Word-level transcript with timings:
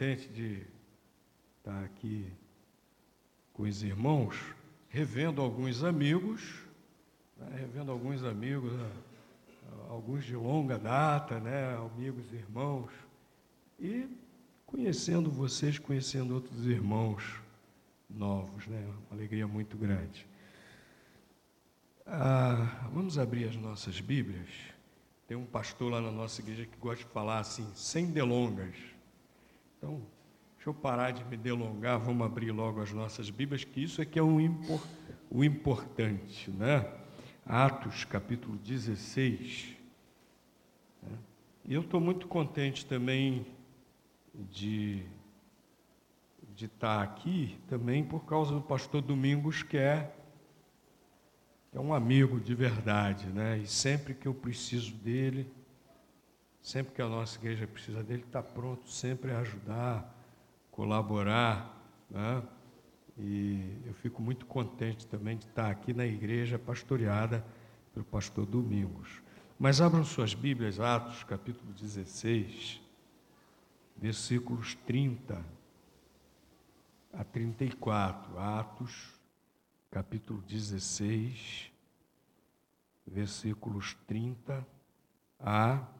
de 0.00 0.62
estar 1.58 1.84
aqui 1.84 2.26
com 3.52 3.64
os 3.64 3.82
irmãos, 3.82 4.34
revendo 4.88 5.42
alguns 5.42 5.84
amigos, 5.84 6.40
né, 7.36 7.58
revendo 7.60 7.92
alguns 7.92 8.24
amigos, 8.24 8.72
né, 8.72 8.90
alguns 9.90 10.24
de 10.24 10.34
longa 10.34 10.78
data, 10.78 11.38
né, 11.38 11.76
amigos, 11.76 12.32
irmãos, 12.32 12.90
e 13.78 14.08
conhecendo 14.64 15.30
vocês, 15.30 15.78
conhecendo 15.78 16.32
outros 16.32 16.64
irmãos 16.64 17.22
novos, 18.08 18.66
né, 18.68 18.82
uma 19.06 19.18
alegria 19.18 19.46
muito 19.46 19.76
grande. 19.76 20.26
Ah, 22.06 22.88
vamos 22.90 23.18
abrir 23.18 23.50
as 23.50 23.56
nossas 23.56 24.00
Bíblias. 24.00 24.48
Tem 25.28 25.36
um 25.36 25.44
pastor 25.44 25.92
lá 25.92 26.00
na 26.00 26.10
nossa 26.10 26.40
igreja 26.40 26.64
que 26.64 26.78
gosta 26.78 27.04
de 27.04 27.10
falar 27.10 27.40
assim, 27.40 27.70
sem 27.74 28.06
delongas. 28.06 28.74
Então, 29.80 30.02
deixa 30.56 30.68
eu 30.68 30.74
parar 30.74 31.10
de 31.10 31.24
me 31.24 31.38
delongar, 31.38 31.98
vamos 31.98 32.26
abrir 32.26 32.52
logo 32.52 32.82
as 32.82 32.92
nossas 32.92 33.30
Bíblias, 33.30 33.64
que 33.64 33.82
isso 33.82 34.02
é 34.02 34.04
que 34.04 34.18
é 34.18 34.22
o, 34.22 34.38
impor, 34.38 34.86
o 35.30 35.42
importante, 35.42 36.50
né? 36.50 36.86
Atos, 37.46 38.04
capítulo 38.04 38.58
16. 38.58 39.74
Né? 41.02 41.18
E 41.64 41.72
eu 41.72 41.80
estou 41.80 41.98
muito 41.98 42.28
contente 42.28 42.84
também 42.84 43.46
de, 44.50 45.02
de 46.54 46.66
estar 46.66 47.02
aqui, 47.02 47.58
também 47.66 48.04
por 48.04 48.26
causa 48.26 48.52
do 48.52 48.60
pastor 48.60 49.00
Domingos, 49.00 49.62
que 49.62 49.78
é, 49.78 50.12
que 51.70 51.78
é 51.78 51.80
um 51.80 51.94
amigo 51.94 52.38
de 52.38 52.54
verdade, 52.54 53.28
né? 53.28 53.56
E 53.56 53.66
sempre 53.66 54.12
que 54.12 54.28
eu 54.28 54.34
preciso 54.34 54.92
dele, 54.96 55.50
Sempre 56.62 56.94
que 56.94 57.00
a 57.00 57.08
nossa 57.08 57.38
igreja 57.38 57.66
precisa 57.66 58.02
dele, 58.02 58.22
está 58.22 58.42
pronto 58.42 58.88
sempre 58.88 59.32
a 59.32 59.38
ajudar, 59.38 60.14
colaborar. 60.70 61.76
Né? 62.10 62.42
E 63.18 63.80
eu 63.86 63.94
fico 63.94 64.20
muito 64.22 64.44
contente 64.46 65.06
também 65.06 65.36
de 65.36 65.46
estar 65.46 65.70
aqui 65.70 65.94
na 65.94 66.06
igreja 66.06 66.58
pastoreada 66.58 67.44
pelo 67.92 68.04
pastor 68.04 68.46
Domingos. 68.46 69.22
Mas 69.58 69.80
abram 69.80 70.04
suas 70.04 70.34
Bíblias, 70.34 70.78
Atos 70.80 71.24
capítulo 71.24 71.72
16, 71.72 72.80
versículos 73.96 74.74
30 74.86 75.44
a 77.12 77.24
34. 77.24 78.38
Atos 78.38 79.18
capítulo 79.90 80.40
16, 80.42 81.70
versículos 83.06 83.94
30 84.06 84.66
a 85.38 85.78
34. 85.78 85.99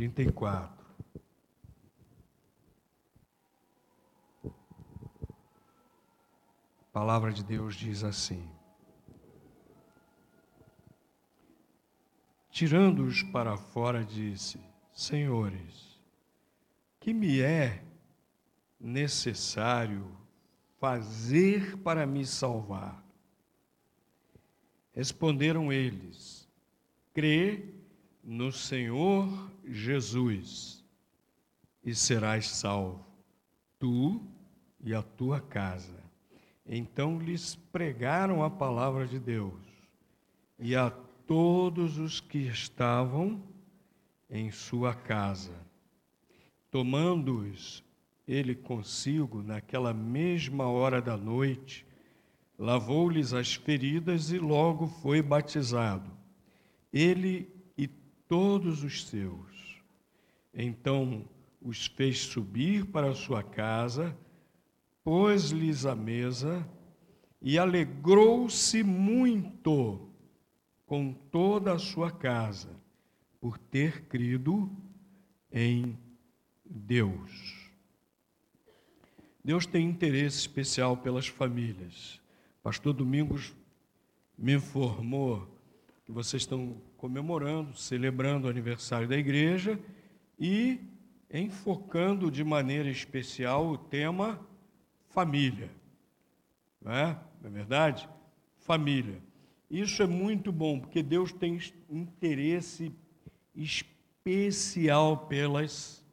34. 0.00 0.82
A 4.42 4.48
palavra 6.90 7.30
de 7.30 7.44
Deus 7.44 7.76
diz 7.76 8.02
assim: 8.02 8.48
Tirando-os 12.50 13.22
para 13.24 13.58
fora, 13.58 14.02
disse: 14.02 14.58
Senhores, 14.90 16.00
que 16.98 17.12
me 17.12 17.42
é 17.42 17.84
necessário 18.80 20.10
fazer 20.78 21.76
para 21.76 22.06
me 22.06 22.24
salvar? 22.24 23.04
Responderam 24.94 25.70
eles: 25.70 26.48
Crê 27.12 27.74
no 28.24 28.50
Senhor 28.50 29.50
Jesus 29.70 30.84
e 31.84 31.94
serás 31.94 32.48
salvo, 32.48 33.04
tu 33.78 34.22
e 34.80 34.94
a 34.94 35.02
tua 35.02 35.40
casa. 35.40 36.02
Então 36.66 37.18
lhes 37.18 37.54
pregaram 37.72 38.42
a 38.42 38.50
palavra 38.50 39.06
de 39.06 39.18
Deus 39.18 39.60
e 40.58 40.76
a 40.76 40.90
todos 41.26 41.98
os 41.98 42.20
que 42.20 42.38
estavam 42.38 43.42
em 44.28 44.50
sua 44.50 44.94
casa. 44.94 45.54
Tomando-os 46.70 47.82
ele 48.26 48.54
consigo 48.54 49.42
naquela 49.42 49.92
mesma 49.92 50.68
hora 50.68 51.02
da 51.02 51.16
noite, 51.16 51.84
lavou-lhes 52.56 53.32
as 53.32 53.54
feridas 53.54 54.30
e 54.30 54.38
logo 54.38 54.86
foi 54.86 55.20
batizado. 55.20 56.10
Ele 56.92 57.48
todos 58.30 58.84
os 58.84 59.08
seus. 59.08 59.82
Então 60.54 61.24
os 61.60 61.86
fez 61.86 62.20
subir 62.20 62.86
para 62.86 63.12
sua 63.12 63.42
casa, 63.42 64.16
pôs-lhes 65.02 65.84
a 65.84 65.96
mesa 65.96 66.64
e 67.42 67.58
alegrou-se 67.58 68.84
muito 68.84 70.08
com 70.86 71.12
toda 71.12 71.72
a 71.72 71.78
sua 71.78 72.12
casa, 72.12 72.70
por 73.40 73.58
ter 73.58 74.02
crido 74.04 74.70
em 75.50 75.98
Deus. 76.64 77.68
Deus 79.42 79.66
tem 79.66 79.88
interesse 79.88 80.38
especial 80.38 80.96
pelas 80.96 81.26
famílias. 81.26 82.20
Pastor 82.62 82.92
Domingos 82.92 83.56
me 84.38 84.54
informou 84.54 85.48
que 86.04 86.12
vocês 86.12 86.42
estão 86.42 86.80
comemorando, 87.00 87.74
celebrando 87.74 88.46
o 88.46 88.50
aniversário 88.50 89.08
da 89.08 89.16
igreja 89.16 89.80
e 90.38 90.78
enfocando 91.32 92.30
de 92.30 92.44
maneira 92.44 92.90
especial 92.90 93.66
o 93.68 93.78
tema 93.78 94.38
família. 95.08 95.70
Não 96.78 96.92
é? 96.92 97.18
Não 97.40 97.48
é 97.48 97.52
verdade? 97.52 98.06
Família. 98.58 99.18
Isso 99.70 100.02
é 100.02 100.06
muito 100.06 100.52
bom, 100.52 100.78
porque 100.78 101.02
Deus 101.02 101.32
tem 101.32 101.58
interesse 101.88 102.92
especial 103.54 105.26
pelas 105.26 106.04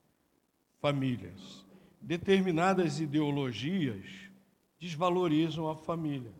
famílias. 0.80 1.66
Determinadas 2.02 3.02
ideologias 3.02 4.06
desvalorizam 4.80 5.68
a 5.68 5.76
família. 5.76 6.32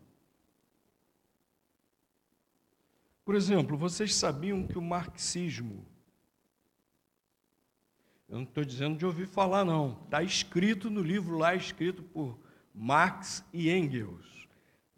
Por 3.28 3.34
exemplo, 3.34 3.76
vocês 3.76 4.14
sabiam 4.14 4.66
que 4.66 4.78
o 4.78 4.80
marxismo, 4.80 5.84
eu 8.26 8.36
não 8.36 8.44
estou 8.44 8.64
dizendo 8.64 8.96
de 8.96 9.04
ouvir 9.04 9.26
falar, 9.26 9.66
não, 9.66 10.00
está 10.04 10.22
escrito 10.22 10.88
no 10.88 11.02
livro 11.02 11.36
lá, 11.36 11.54
escrito 11.54 12.02
por 12.02 12.38
Marx 12.74 13.44
e 13.52 13.70
Engels, 13.70 14.48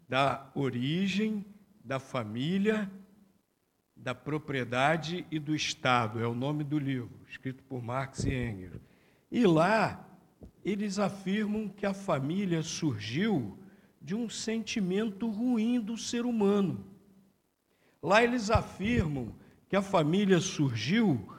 da 0.07 0.49
origem 0.55 1.45
da 1.83 1.99
família, 1.99 2.89
da 3.97 4.15
propriedade 4.15 5.27
e 5.29 5.37
do 5.37 5.53
Estado, 5.53 6.17
é 6.17 6.25
o 6.25 6.33
nome 6.33 6.63
do 6.63 6.79
livro, 6.79 7.19
escrito 7.27 7.61
por 7.63 7.83
Marx 7.83 8.23
e 8.23 8.33
Engels. 8.33 8.81
E 9.29 9.45
lá 9.45 10.07
eles 10.63 10.99
afirmam 10.99 11.67
que 11.67 11.85
a 11.85 11.93
família 11.93 12.63
surgiu 12.63 13.59
de 14.01 14.15
um 14.15 14.29
sentimento 14.29 15.29
ruim 15.29 15.81
do 15.81 15.97
ser 15.97 16.25
humano 16.25 16.90
Lá 18.01 18.23
eles 18.23 18.49
afirmam 18.49 19.33
que 19.69 19.75
a 19.75 19.81
família 19.81 20.39
surgiu 20.39 21.31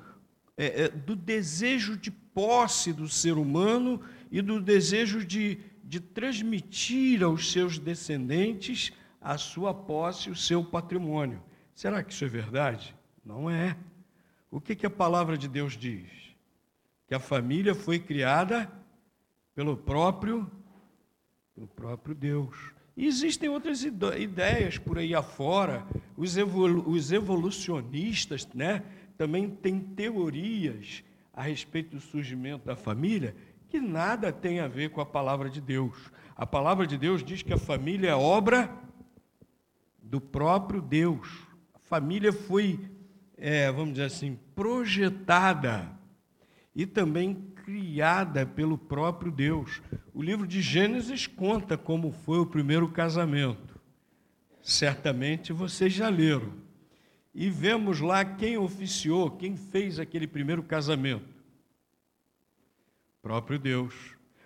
é, 0.56 0.84
é, 0.84 0.89
do 0.89 1.17
desejo 1.17 1.97
de 1.97 2.11
posse 2.11 2.93
do 2.93 3.09
ser 3.09 3.37
humano 3.37 4.00
e 4.31 4.41
do 4.41 4.61
desejo 4.61 5.25
de, 5.25 5.59
de 5.84 6.01
transmitir 6.01 7.22
aos 7.22 7.51
seus 7.51 7.78
descendentes 7.78 8.93
a 9.21 9.37
sua 9.37 9.75
posse, 9.75 10.31
o 10.31 10.37
seu 10.37 10.65
patrimônio. 10.65 11.43
Será 11.75 12.03
que 12.03 12.12
isso 12.12 12.25
é 12.25 12.28
verdade? 12.28 12.95
Não 13.25 13.51
é. 13.51 13.77
O 14.51 14.61
que, 14.61 14.75
que 14.75 14.87
a 14.87 14.91
palavra 14.91 15.37
de 15.37 15.49
Deus 15.49 15.77
diz? 15.77 16.09
Que 17.06 17.15
a 17.15 17.21
família 17.21 17.75
foi 17.75 17.99
criada 17.99 18.71
pelo 19.55 19.77
próprio, 19.77 20.51
pelo 21.54 21.66
próprio 21.66 22.15
Deus. 22.15 22.72
Existem 22.97 23.48
outras 23.48 23.83
ideias 23.83 24.78
por 24.78 24.98
aí 24.98 25.15
afora. 25.15 25.86
Os, 26.16 26.36
evolu 26.36 26.89
os 26.89 27.10
evolucionistas 27.10 28.47
né, 28.54 28.83
também 29.16 29.48
têm 29.48 29.80
teorias 29.80 31.03
a 31.33 31.42
respeito 31.42 31.97
do 31.97 32.00
surgimento 32.00 32.66
da 32.66 32.77
família 32.77 33.34
que 33.72 33.80
nada 33.80 34.30
tem 34.30 34.60
a 34.60 34.68
ver 34.68 34.91
com 34.91 35.00
a 35.00 35.06
palavra 35.06 35.48
de 35.48 35.59
Deus. 35.59 35.97
A 36.36 36.47
palavra 36.47 36.86
de 36.86 36.98
Deus 36.98 37.24
diz 37.24 37.42
que 37.42 37.54
a 37.54 37.59
família 37.59 38.10
é 38.10 38.15
obra 38.15 38.71
do 40.03 40.21
próprio 40.21 40.83
Deus. 40.83 41.27
A 41.72 41.78
família 41.78 42.34
foi, 42.34 42.78
é, 43.34 43.72
vamos 43.72 43.92
dizer 43.92 44.04
assim, 44.04 44.38
projetada 44.54 45.91
e 46.77 46.84
também 46.84 47.34
criada 47.65 48.45
pelo 48.45 48.77
próprio 48.77 49.33
Deus. 49.33 49.80
O 50.14 50.22
livro 50.22 50.47
de 50.47 50.60
Gênesis 50.60 51.26
conta 51.26 51.76
como 51.76 52.12
foi 52.12 52.38
o 52.38 52.47
primeiro 52.47 52.88
casamento. 52.88 53.80
Certamente 54.62 55.53
vocês 55.53 55.92
já 55.92 56.09
leram. 56.09 56.53
E 57.34 57.48
vemos 57.48 58.00
lá 58.00 58.24
quem 58.24 58.59
oficiou, 58.59 59.30
quem 59.30 59.56
fez 59.56 59.98
aquele 59.98 60.26
primeiro 60.26 60.62
casamento. 60.62 61.28
Próprio 63.22 63.59
Deus. 63.59 63.94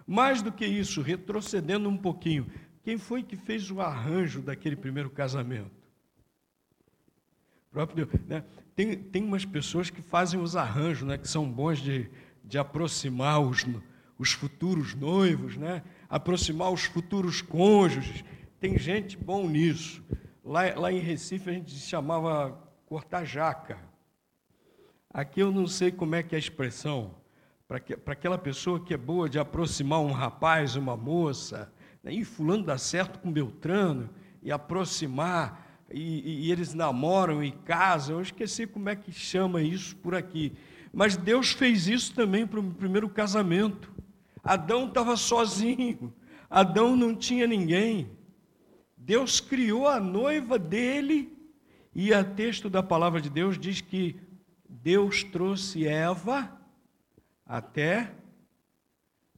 Mais 0.06 0.40
do 0.40 0.52
que 0.52 0.64
isso, 0.64 1.02
retrocedendo 1.02 1.88
um 1.88 1.96
pouquinho, 1.96 2.46
quem 2.84 2.96
foi 2.96 3.24
que 3.24 3.36
fez 3.36 3.68
o 3.70 3.80
arranjo 3.80 4.40
daquele 4.40 4.76
primeiro 4.76 5.10
casamento? 5.10 5.86
próprio 7.76 8.06
Deus. 8.06 8.22
Né? 8.26 8.42
Tem, 8.74 8.96
tem 8.96 9.22
umas 9.22 9.44
pessoas 9.44 9.90
que 9.90 10.00
fazem 10.00 10.40
os 10.40 10.56
arranjos, 10.56 11.06
né? 11.06 11.18
que 11.18 11.28
são 11.28 11.50
bons 11.50 11.78
de, 11.78 12.08
de 12.42 12.56
aproximar 12.56 13.38
os, 13.38 13.66
os 14.18 14.32
futuros 14.32 14.94
noivos, 14.94 15.56
né? 15.56 15.82
aproximar 16.08 16.72
os 16.72 16.84
futuros 16.84 17.42
cônjuges. 17.42 18.24
Tem 18.60 18.78
gente 18.78 19.16
bom 19.16 19.48
nisso. 19.48 20.02
Lá, 20.44 20.62
lá 20.76 20.92
em 20.92 20.98
Recife 20.98 21.50
a 21.50 21.52
gente 21.52 21.72
chamava 21.72 22.58
cortar 22.86 23.24
jaca. 23.24 23.78
Aqui 25.12 25.40
eu 25.40 25.50
não 25.50 25.66
sei 25.66 25.90
como 25.90 26.14
é 26.14 26.22
que 26.22 26.34
é 26.34 26.36
a 26.36 26.38
expressão. 26.38 27.14
Para 27.66 28.12
aquela 28.12 28.38
pessoa 28.38 28.78
que 28.78 28.94
é 28.94 28.96
boa 28.96 29.28
de 29.28 29.38
aproximar 29.38 30.00
um 30.00 30.12
rapaz, 30.12 30.76
uma 30.76 30.96
moça, 30.96 31.72
né? 32.02 32.12
e 32.12 32.24
fulano 32.24 32.62
dá 32.62 32.78
certo 32.78 33.18
com 33.18 33.32
Beltrano, 33.32 34.08
e 34.42 34.52
aproximar, 34.52 35.84
e, 35.90 36.46
e, 36.46 36.52
eles 36.52 36.74
namoram 36.74 37.42
e 37.42 37.50
casam. 37.50 38.16
Eu 38.16 38.22
esqueci 38.22 38.66
como 38.66 38.88
é 38.88 38.94
que 38.94 39.10
chama 39.10 39.62
isso 39.62 39.96
por 39.96 40.14
aqui. 40.14 40.52
Mas 40.92 41.16
Deus 41.16 41.50
fez 41.50 41.88
isso 41.88 42.14
também 42.14 42.46
para 42.46 42.60
o 42.60 42.74
primeiro 42.74 43.08
casamento. 43.08 43.92
Adão 44.46 44.87
estava 44.87 45.16
sozinho, 45.16 46.14
Adão 46.48 46.96
não 46.96 47.14
tinha 47.14 47.46
ninguém. 47.46 48.10
Deus 48.96 49.40
criou 49.40 49.87
a 49.87 50.00
noiva 50.00 50.58
dele, 50.58 51.32
e 51.94 52.12
a 52.12 52.22
texto 52.22 52.69
da 52.69 52.82
palavra 52.82 53.20
de 53.20 53.31
Deus 53.31 53.58
diz 53.58 53.81
que 53.81 54.16
Deus 54.69 55.25
trouxe 55.25 55.87
Eva 55.87 56.50
até 57.44 58.12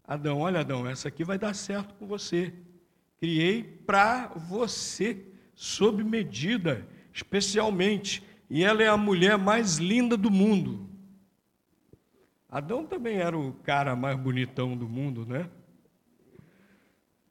Adão. 0.02 0.40
Olha, 0.40 0.60
Adão, 0.60 0.86
essa 0.86 1.08
aqui 1.08 1.22
vai 1.22 1.38
dar 1.38 1.54
certo 1.54 1.94
com 1.94 2.06
você. 2.06 2.52
Criei 3.18 3.62
para 3.62 4.28
você, 4.28 5.24
sob 5.54 6.02
medida, 6.02 6.88
especialmente. 7.12 8.22
E 8.48 8.64
ela 8.64 8.82
é 8.82 8.88
a 8.88 8.96
mulher 8.96 9.36
mais 9.36 9.76
linda 9.76 10.16
do 10.16 10.30
mundo. 10.30 10.88
Adão 12.48 12.86
também 12.86 13.18
era 13.18 13.38
o 13.38 13.52
cara 13.52 13.94
mais 13.94 14.18
bonitão 14.18 14.76
do 14.76 14.88
mundo, 14.88 15.26
né? 15.26 15.48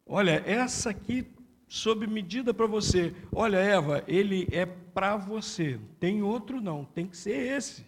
Olha, 0.06 0.44
essa 0.46 0.92
aqui 0.92 1.28
sob 1.68 2.08
medida 2.08 2.54
para 2.54 2.66
você. 2.66 3.14
Olha, 3.32 3.58
Eva, 3.58 4.04
ele 4.08 4.48
é 4.52 4.66
para 4.66 5.18
você. 5.18 5.80
Tem 6.00 6.22
outro 6.22 6.62
não, 6.62 6.86
tem 6.86 7.08
que 7.08 7.18
ser 7.18 7.58
esse. 7.58 7.86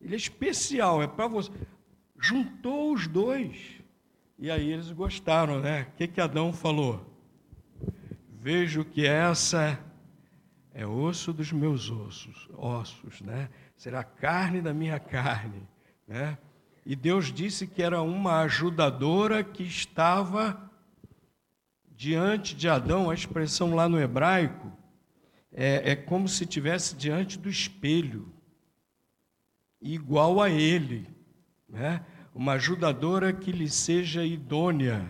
Ele 0.00 0.14
é 0.14 0.16
especial, 0.16 1.02
é 1.02 1.06
para 1.06 1.26
você. 1.26 1.50
Juntou 2.18 2.92
os 2.92 3.06
dois. 3.06 3.80
E 4.38 4.50
aí 4.50 4.72
eles 4.72 4.90
gostaram, 4.90 5.60
né? 5.60 5.88
O 5.92 5.96
que, 5.96 6.06
que 6.06 6.20
Adão 6.20 6.52
falou? 6.52 7.04
Vejo 8.28 8.84
que 8.84 9.06
essa 9.06 9.78
é 10.72 10.86
osso 10.86 11.32
dos 11.32 11.50
meus 11.52 11.90
ossos, 11.90 12.48
ossos, 12.56 13.20
né? 13.22 13.48
Será 13.76 14.04
carne 14.04 14.60
da 14.60 14.74
minha 14.74 14.98
carne, 15.00 15.62
né? 16.06 16.38
E 16.86 16.94
Deus 16.94 17.32
disse 17.32 17.66
que 17.66 17.82
era 17.82 18.02
uma 18.02 18.40
ajudadora 18.40 19.42
que 19.42 19.62
estava 19.62 20.70
diante 21.96 22.54
de 22.54 22.68
Adão, 22.68 23.08
a 23.08 23.14
expressão 23.14 23.74
lá 23.74 23.88
no 23.88 23.98
hebraico, 23.98 24.70
é, 25.50 25.92
é 25.92 25.96
como 25.96 26.28
se 26.28 26.44
tivesse 26.44 26.94
diante 26.96 27.38
do 27.38 27.48
espelho, 27.48 28.32
igual 29.80 30.42
a 30.42 30.50
ele, 30.50 31.06
né? 31.68 32.04
uma 32.34 32.54
ajudadora 32.54 33.32
que 33.32 33.52
lhe 33.52 33.70
seja 33.70 34.24
idônea, 34.24 35.08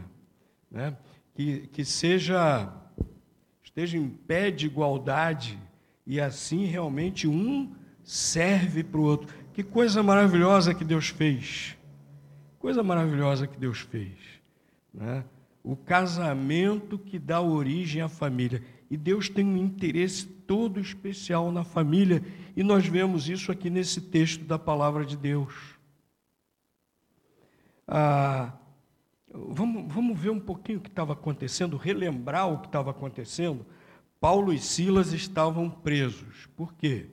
né? 0.71 0.97
que, 1.35 1.67
que 1.69 1.85
seja 1.85 2.73
esteja 3.63 3.97
em 3.97 4.09
pé 4.09 4.53
de 4.53 4.67
igualdade 4.67 5.59
e 6.07 6.21
assim 6.21 6.65
realmente 6.67 7.27
um 7.27 7.75
serve 8.05 8.85
para 8.85 9.01
o 9.01 9.05
outro. 9.05 9.35
Que 9.55 9.63
coisa 9.63 10.03
maravilhosa 10.03 10.75
que 10.75 10.85
Deus 10.85 11.09
fez! 11.09 11.77
Coisa 12.59 12.83
maravilhosa 12.83 13.47
que 13.47 13.59
Deus 13.59 13.79
fez. 13.81 14.13
Né? 14.93 15.25
o 15.65 15.75
casamento 15.75 16.99
que 16.99 17.19
dá 17.19 17.41
origem 17.41 18.03
à 18.03 18.09
família. 18.09 18.63
E 18.91 18.99
Deus 18.99 19.31
tem 19.31 19.47
um 19.47 19.57
interesse 19.57 20.27
todo 20.27 20.79
especial 20.79 21.51
na 21.51 21.65
família, 21.65 22.23
e 22.55 22.63
nós 22.63 22.87
vemos 22.87 23.31
isso 23.31 23.51
aqui 23.51 23.71
nesse 23.71 23.99
texto 24.03 24.45
da 24.45 24.59
palavra 24.59 25.07
de 25.07 25.17
Deus. 25.17 25.55
Ah, 27.89 28.53
vamos, 29.33 29.91
vamos 29.93 30.21
ver 30.21 30.31
um 30.31 30.39
pouquinho 30.39 30.79
o 30.79 30.83
que 30.83 30.91
estava 30.91 31.15
acontecendo, 31.15 31.79
relembrar 31.79 32.53
o 32.53 32.59
que 32.59 32.67
estava 32.67 32.91
acontecendo. 32.91 33.65
Paulo 34.21 34.53
e 34.53 34.59
Silas 34.59 35.15
estavam 35.15 35.71
presos. 35.71 36.47
Por 36.55 36.75
quê? 36.75 37.07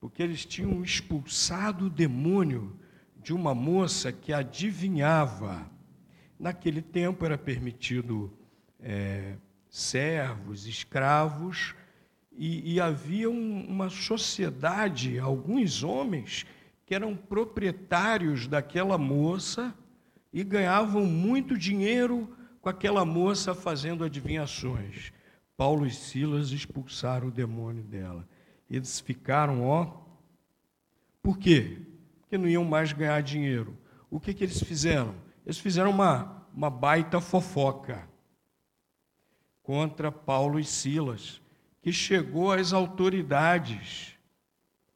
Porque 0.00 0.22
eles 0.22 0.44
tinham 0.44 0.82
expulsado 0.82 1.86
o 1.86 1.90
demônio 1.90 2.78
de 3.22 3.32
uma 3.32 3.54
moça 3.54 4.12
que 4.12 4.32
adivinhava 4.32 5.70
Naquele 6.38 6.82
tempo 6.82 7.24
era 7.24 7.38
permitido 7.38 8.30
é, 8.78 9.36
servos, 9.70 10.66
escravos, 10.66 11.74
e, 12.38 12.74
e 12.74 12.80
havia 12.80 13.30
um, 13.30 13.64
uma 13.66 13.88
sociedade, 13.88 15.18
alguns 15.18 15.82
homens 15.82 16.44
que 16.84 16.94
eram 16.94 17.16
proprietários 17.16 18.46
daquela 18.46 18.98
moça 18.98 19.74
e 20.30 20.44
ganhavam 20.44 21.06
muito 21.06 21.56
dinheiro 21.56 22.36
com 22.60 22.68
aquela 22.68 23.04
moça 23.04 23.54
fazendo 23.54 24.04
adivinhações. 24.04 25.12
Paulo 25.56 25.86
e 25.86 25.90
Silas 25.90 26.50
expulsaram 26.50 27.28
o 27.28 27.32
demônio 27.32 27.82
dela. 27.82 28.28
Eles 28.68 29.00
ficaram, 29.00 29.64
ó. 29.64 29.92
Por 31.22 31.38
quê? 31.38 31.82
Porque 32.20 32.38
não 32.38 32.48
iam 32.48 32.64
mais 32.64 32.92
ganhar 32.92 33.22
dinheiro. 33.22 33.76
O 34.10 34.20
que, 34.20 34.34
que 34.34 34.44
eles 34.44 34.60
fizeram? 34.62 35.14
Eles 35.44 35.58
fizeram 35.58 35.90
uma, 35.90 36.46
uma 36.54 36.70
baita 36.70 37.20
fofoca 37.20 38.08
contra 39.62 40.12
Paulo 40.12 40.60
e 40.60 40.64
Silas, 40.64 41.40
que 41.82 41.92
chegou 41.92 42.52
às 42.52 42.72
autoridades. 42.72 44.14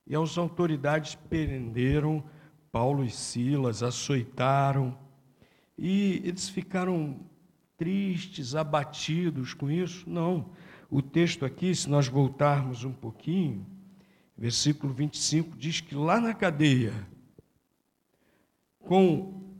E 0.06 0.14
as 0.14 0.38
autoridades 0.38 1.14
prenderam 1.14 2.24
Paulo 2.72 3.04
e 3.04 3.10
Silas, 3.10 3.82
açoitaram, 3.82 4.96
e 5.76 6.20
eles 6.24 6.48
ficaram 6.48 7.18
tristes, 7.76 8.54
abatidos 8.54 9.54
com 9.54 9.70
isso? 9.70 10.08
Não. 10.08 10.50
O 10.90 11.00
texto 11.00 11.44
aqui, 11.44 11.74
se 11.74 11.88
nós 11.88 12.08
voltarmos 12.08 12.82
um 12.82 12.92
pouquinho, 12.92 13.64
versículo 14.36 14.92
25, 14.92 15.56
diz 15.56 15.80
que 15.80 15.94
lá 15.94 16.20
na 16.20 16.34
cadeia, 16.34 16.92
com 18.80 19.54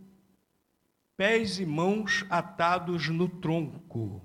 pés 1.16 1.60
e 1.60 1.66
mãos 1.66 2.24
atados 2.28 3.08
no 3.08 3.28
tronco. 3.28 4.20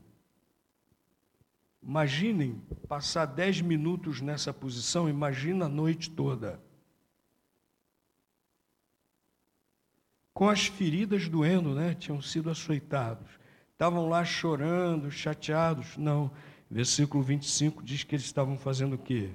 Imaginem 1.83 2.59
passar 2.88 3.27
dez 3.27 3.62
minutos 3.62 4.19
nessa 4.19 4.51
posição, 4.51 5.07
imagina 5.07 5.65
a 5.65 5.69
noite 5.69 6.09
toda. 6.09 6.59
Com 10.33 10.50
as 10.50 10.65
feridas 10.65 11.29
doendo, 11.29 11.75
né? 11.75 11.93
Tinham 11.93 12.21
sido 12.21 12.50
açoitados. 12.50 13.29
Estavam 13.71 14.09
lá 14.09 14.25
chorando, 14.25 15.12
chateados. 15.12 15.95
Não. 15.97 16.31
Versículo 16.69 17.24
25 17.24 17.84
diz 17.84 18.03
que 18.03 18.15
eles 18.15 18.25
estavam 18.25 18.57
fazendo 18.57 18.93
o 18.93 18.98
quê? 18.98 19.31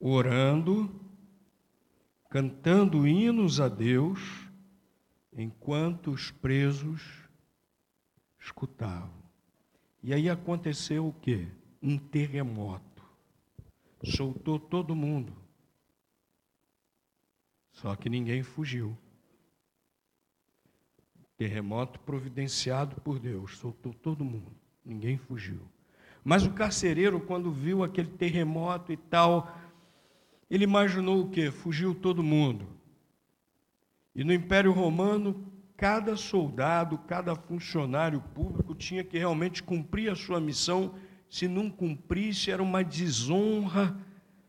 Orando, 0.00 0.90
cantando 2.28 3.06
hinos 3.06 3.60
a 3.60 3.68
Deus 3.68 4.20
enquanto 5.32 6.10
os 6.10 6.30
presos 6.30 7.28
escutavam. 8.38 9.22
E 10.02 10.12
aí 10.12 10.28
aconteceu 10.28 11.06
o 11.06 11.12
quê? 11.12 11.48
Um 11.82 11.96
terremoto. 11.98 13.02
Soltou 14.04 14.58
todo 14.58 14.94
mundo. 14.94 15.32
Só 17.72 17.94
que 17.94 18.08
ninguém 18.08 18.42
fugiu. 18.42 18.96
Terremoto 21.36 22.00
providenciado 22.00 23.00
por 23.00 23.20
Deus, 23.20 23.58
soltou 23.58 23.94
todo 23.94 24.24
mundo. 24.24 24.57
Ninguém 24.88 25.18
fugiu. 25.18 25.60
Mas 26.24 26.46
o 26.46 26.50
carcereiro, 26.50 27.20
quando 27.20 27.52
viu 27.52 27.84
aquele 27.84 28.08
terremoto 28.08 28.90
e 28.90 28.96
tal, 28.96 29.54
ele 30.50 30.64
imaginou 30.64 31.20
o 31.20 31.28
quê? 31.28 31.50
Fugiu 31.50 31.94
todo 31.94 32.22
mundo. 32.22 32.66
E 34.14 34.24
no 34.24 34.32
Império 34.32 34.72
Romano, 34.72 35.46
cada 35.76 36.16
soldado, 36.16 36.98
cada 36.98 37.36
funcionário 37.36 38.20
público 38.34 38.74
tinha 38.74 39.04
que 39.04 39.18
realmente 39.18 39.62
cumprir 39.62 40.10
a 40.10 40.16
sua 40.16 40.40
missão. 40.40 40.94
Se 41.28 41.46
não 41.46 41.70
cumprisse, 41.70 42.50
era 42.50 42.62
uma 42.62 42.82
desonra 42.82 43.96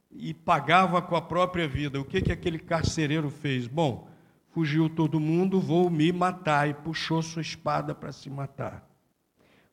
e 0.10 0.34
pagava 0.34 1.02
com 1.02 1.16
a 1.16 1.22
própria 1.22 1.68
vida. 1.68 2.00
O 2.00 2.06
que, 2.06 2.22
que 2.22 2.32
aquele 2.32 2.58
carcereiro 2.58 3.30
fez? 3.30 3.68
Bom, 3.68 4.10
fugiu 4.52 4.90
todo 4.90 5.20
mundo, 5.20 5.60
vou 5.60 5.90
me 5.90 6.12
matar. 6.12 6.68
E 6.70 6.74
puxou 6.74 7.22
sua 7.22 7.42
espada 7.42 7.94
para 7.94 8.14
se 8.14 8.30
matar. 8.30 8.89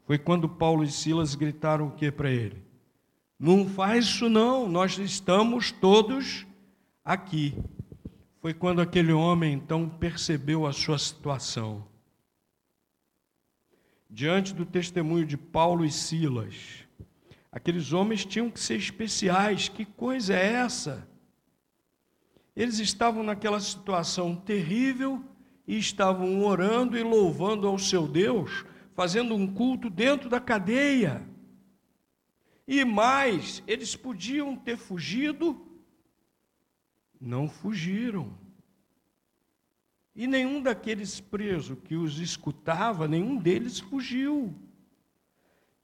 Foi 0.07 0.17
quando 0.17 0.49
Paulo 0.49 0.85
e 0.85 0.91
Silas 0.91 1.35
gritaram 1.35 1.89
o 1.89 1.91
que 1.91 2.13
para 2.13 2.31
ele? 2.31 2.65
Não 3.39 3.69
faz 3.69 4.07
isso 4.07 4.29
não, 4.31 4.69
nós 4.69 4.97
estamos 4.99 5.73
todos 5.73 6.47
aqui. 7.05 7.55
Foi 8.41 8.55
quando 8.55 8.81
aquele 8.81 9.13
homem 9.13 9.53
então 9.53 9.89
percebeu 9.89 10.65
a 10.65 10.73
sua 10.73 10.97
situação. 10.97 11.85
Diante 14.09 14.55
do 14.55 14.65
testemunho 14.65 15.27
de 15.27 15.37
Paulo 15.37 15.85
e 15.85 15.91
Silas, 15.91 16.87
aqueles 17.51 17.93
homens 17.93 18.25
tinham 18.25 18.49
que 18.49 18.61
ser 18.61 18.77
especiais. 18.77 19.69
Que 19.69 19.85
coisa 19.85 20.35
é 20.35 20.53
essa? 20.53 21.07
Eles 22.55 22.79
estavam 22.79 23.25
naquela 23.25 23.59
situação 23.59 24.37
terrível 24.37 25.23
e 25.67 25.77
estavam 25.77 26.45
orando 26.45 26.97
e 26.97 27.03
louvando 27.03 27.67
ao 27.67 27.79
seu 27.79 28.07
Deus, 28.07 28.65
fazendo 28.97 29.35
um 29.35 29.47
culto 29.47 29.91
dentro 29.91 30.29
da 30.31 30.41
cadeia. 30.41 31.23
E 32.67 32.83
mais, 32.85 33.63
eles 33.67 33.95
podiam 33.95 34.57
ter 34.57 34.79
fugido, 34.79 35.65
não 37.21 37.47
fugiram. 37.47 38.37
E 40.15 40.27
nenhum 40.27 40.63
daqueles 40.63 41.21
presos 41.21 41.79
que 41.85 41.95
os 41.95 42.19
escutava, 42.19 43.07
nenhum 43.07 43.37
deles 43.37 43.79
fugiu. 43.79 44.59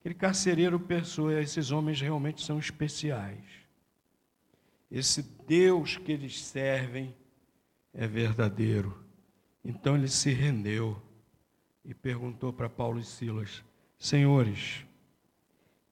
Aquele 0.00 0.14
carcereiro 0.14 0.80
pensou: 0.80 1.30
esses 1.30 1.70
homens 1.70 2.00
realmente 2.00 2.42
são 2.42 2.58
especiais. 2.58 3.44
Esse 4.90 5.22
Deus 5.46 5.98
que 5.98 6.10
eles 6.10 6.42
servem 6.42 7.14
é 7.92 8.06
verdadeiro. 8.06 9.04
Então 9.62 9.96
ele 9.96 10.08
se 10.08 10.30
rendeu 10.30 11.00
e 11.84 11.94
perguntou 11.94 12.52
para 12.52 12.68
Paulo 12.68 12.98
e 12.98 13.04
Silas: 13.04 13.64
Senhores, 13.98 14.84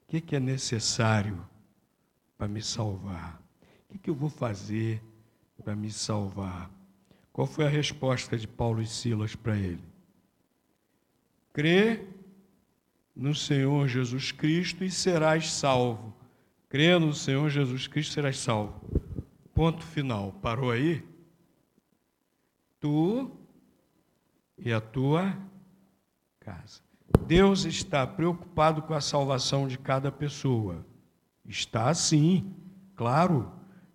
o 0.03 0.07
que, 0.09 0.21
que, 0.21 0.37
é 0.37 0.41
necessário 0.41 1.47
para 2.37 2.49
me 2.49 2.63
salvar? 2.63 3.41
O 3.89 3.93
que, 3.93 3.99
que 3.99 4.11
eu 4.11 4.15
vou 4.15 4.31
fazer 4.31 5.03
para 5.63 5.75
me 5.75 5.91
salvar? 5.91 6.71
Qual 7.33 7.47
foi 7.47 7.67
a 7.67 7.69
resposta 7.69 8.37
de 8.37 8.47
Paulo 8.47 8.83
e 8.83 8.87
Silas 8.87 9.35
para 9.35 9.57
ele? 9.57 9.85
Crê 11.53 12.07
no 13.15 13.35
Senhor 13.35 13.87
Jesus 13.89 14.33
Cristo 14.33 14.85
e 14.85 14.91
serás 14.91 15.53
salvo. 15.53 16.15
Crê 16.69 16.99
no 16.99 17.13
Senhor 17.13 17.49
Jesus 17.51 17.87
Cristo 17.87 18.11
e 18.11 18.15
serás 18.15 18.39
salvo. 18.39 18.81
Ponto 19.53 19.85
final. 19.85 20.33
Parou 20.41 20.71
aí? 20.71 21.05
Tu 22.79 23.31
e 24.57 24.73
a 24.73 24.81
tua 24.81 25.37
casa. 26.51 26.81
Deus 27.27 27.65
está 27.65 28.07
preocupado 28.07 28.83
com 28.83 28.95
a 28.95 29.01
salvação 29.01 29.69
de 29.69 29.79
cada 29.79 30.11
pessoa. 30.11 30.85
Está 31.47 31.93
sim, 31.95 32.53
claro. 32.97 33.53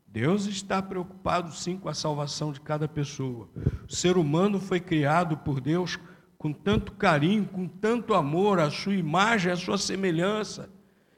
Deus 0.07 0.45
está 0.45 0.81
preocupado 0.81 1.51
sim 1.51 1.77
com 1.77 1.89
a 1.89 1.93
salvação 1.93 2.53
de 2.53 2.61
cada 2.61 2.87
pessoa. 2.87 3.49
O 3.87 3.93
ser 3.93 4.17
humano 4.17 4.59
foi 4.59 4.79
criado 4.79 5.37
por 5.37 5.59
Deus 5.59 5.99
com 6.37 6.53
tanto 6.53 6.93
carinho, 6.93 7.45
com 7.45 7.67
tanto 7.67 8.13
amor, 8.13 8.59
a 8.59 8.69
sua 8.69 8.95
imagem, 8.95 9.51
a 9.51 9.57
sua 9.57 9.77
semelhança. 9.77 10.69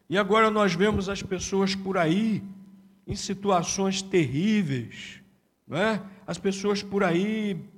E 0.10 0.17
agora 0.17 0.50
nós 0.50 0.74
vemos 0.74 1.10
as 1.10 1.22
pessoas 1.22 1.75
por 1.75 1.98
aí 1.98 2.44
em 3.06 3.15
situações 3.15 4.01
terríveis, 4.01 5.22
não 5.67 5.77
é? 5.77 6.01
as 6.25 6.38
pessoas 6.38 6.82
por 6.82 7.03
aí 7.03 7.70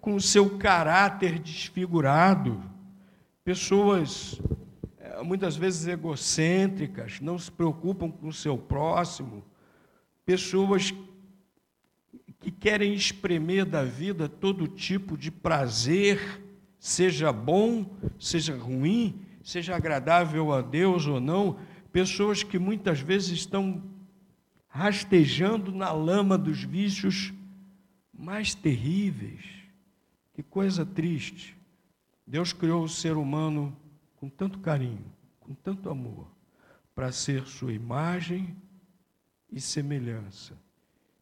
com 0.00 0.14
o 0.14 0.20
seu 0.20 0.58
caráter 0.58 1.38
desfigurado, 1.38 2.62
pessoas 3.44 4.40
eh, 4.98 5.22
muitas 5.22 5.56
vezes 5.56 5.86
egocêntricas, 5.86 7.20
não 7.20 7.38
se 7.38 7.50
preocupam 7.50 8.10
com 8.10 8.28
o 8.28 8.32
seu 8.32 8.58
próximo, 8.58 9.42
pessoas 10.24 10.92
que 12.40 12.50
querem 12.50 12.92
espremer 12.92 13.64
da 13.64 13.84
vida 13.84 14.28
todo 14.28 14.66
tipo 14.66 15.16
de 15.16 15.30
prazer, 15.30 16.42
seja 16.78 17.32
bom, 17.32 17.86
seja 18.18 18.56
ruim, 18.56 19.20
seja 19.42 19.76
agradável 19.76 20.52
a 20.52 20.60
Deus 20.60 21.06
ou 21.06 21.20
não, 21.20 21.58
pessoas 21.92 22.42
que 22.42 22.58
muitas 22.58 23.00
vezes 23.00 23.30
estão 23.30 23.82
rastejando 24.68 25.70
na 25.70 25.92
lama 25.92 26.36
dos 26.36 26.62
vícios 26.64 27.32
mais 28.12 28.54
terríveis. 28.54 29.61
Que 30.32 30.42
coisa 30.42 30.84
triste. 30.84 31.56
Deus 32.26 32.52
criou 32.52 32.84
o 32.84 32.88
ser 32.88 33.16
humano 33.16 33.76
com 34.16 34.28
tanto 34.28 34.60
carinho, 34.60 35.04
com 35.40 35.54
tanto 35.54 35.90
amor, 35.90 36.26
para 36.94 37.12
ser 37.12 37.46
sua 37.46 37.72
imagem 37.72 38.56
e 39.50 39.60
semelhança, 39.60 40.56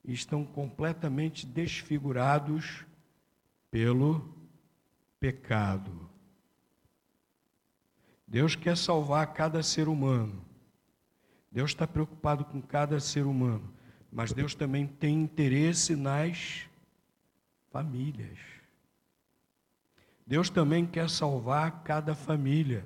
e 0.04 0.12
estão 0.12 0.44
completamente 0.44 1.46
desfigurados 1.46 2.84
pelo 3.70 4.34
pecado. 5.18 6.08
Deus 8.26 8.54
quer 8.54 8.76
salvar 8.76 9.32
cada 9.32 9.62
ser 9.62 9.88
humano. 9.88 10.44
Deus 11.50 11.70
está 11.70 11.86
preocupado 11.86 12.44
com 12.44 12.62
cada 12.62 13.00
ser 13.00 13.26
humano, 13.26 13.74
mas 14.12 14.32
Deus 14.32 14.54
também 14.54 14.86
tem 14.86 15.20
interesse 15.20 15.96
nas 15.96 16.68
famílias. 17.72 18.38
Deus 20.30 20.48
também 20.48 20.86
quer 20.86 21.10
salvar 21.10 21.82
cada 21.82 22.14
família. 22.14 22.84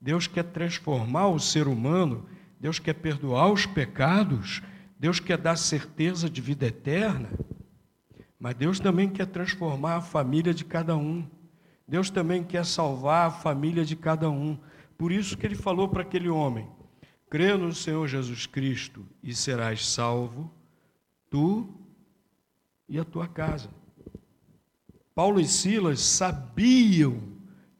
Deus 0.00 0.26
quer 0.26 0.44
transformar 0.44 1.28
o 1.28 1.38
ser 1.38 1.68
humano, 1.68 2.24
Deus 2.58 2.78
quer 2.78 2.94
perdoar 2.94 3.52
os 3.52 3.66
pecados, 3.66 4.62
Deus 4.98 5.20
quer 5.20 5.36
dar 5.36 5.56
certeza 5.56 6.30
de 6.30 6.40
vida 6.40 6.64
eterna, 6.64 7.28
mas 8.40 8.54
Deus 8.54 8.80
também 8.80 9.10
quer 9.10 9.26
transformar 9.26 9.96
a 9.96 10.00
família 10.00 10.54
de 10.54 10.64
cada 10.64 10.96
um. 10.96 11.28
Deus 11.86 12.08
também 12.08 12.42
quer 12.42 12.64
salvar 12.64 13.26
a 13.26 13.30
família 13.30 13.84
de 13.84 13.94
cada 13.94 14.30
um. 14.30 14.58
Por 14.96 15.12
isso 15.12 15.36
que 15.36 15.44
ele 15.44 15.54
falou 15.54 15.90
para 15.90 16.00
aquele 16.00 16.30
homem: 16.30 16.66
crê 17.28 17.54
no 17.58 17.74
Senhor 17.74 18.08
Jesus 18.08 18.46
Cristo 18.46 19.04
e 19.22 19.34
serás 19.34 19.86
salvo, 19.86 20.50
tu 21.28 21.68
e 22.88 22.98
a 22.98 23.04
tua 23.04 23.28
casa. 23.28 23.68
Paulo 25.16 25.40
e 25.40 25.48
Silas 25.48 26.00
sabiam 26.00 27.22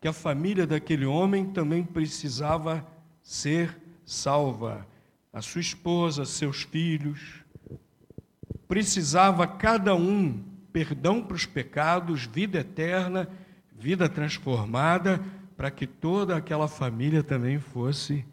que 0.01 0.09
a 0.09 0.13
família 0.15 0.67
daquele 0.67 1.05
homem 1.05 1.45
também 1.45 1.85
precisava 1.85 2.91
ser 3.23 3.79
salva 4.07 4.87
a 5.31 5.43
sua 5.43 5.61
esposa, 5.61 6.25
seus 6.25 6.63
filhos. 6.63 7.45
Precisava 8.67 9.47
cada 9.47 9.95
um 9.95 10.43
perdão 10.73 11.23
para 11.23 11.35
os 11.35 11.45
pecados, 11.45 12.25
vida 12.25 12.61
eterna, 12.61 13.29
vida 13.71 14.09
transformada, 14.09 15.23
para 15.59 15.71
que 15.71 15.87
toda 15.87 16.35
aquela 16.35 16.67
família 16.67 17.23
também 17.23 17.61
fosse 17.61 18.25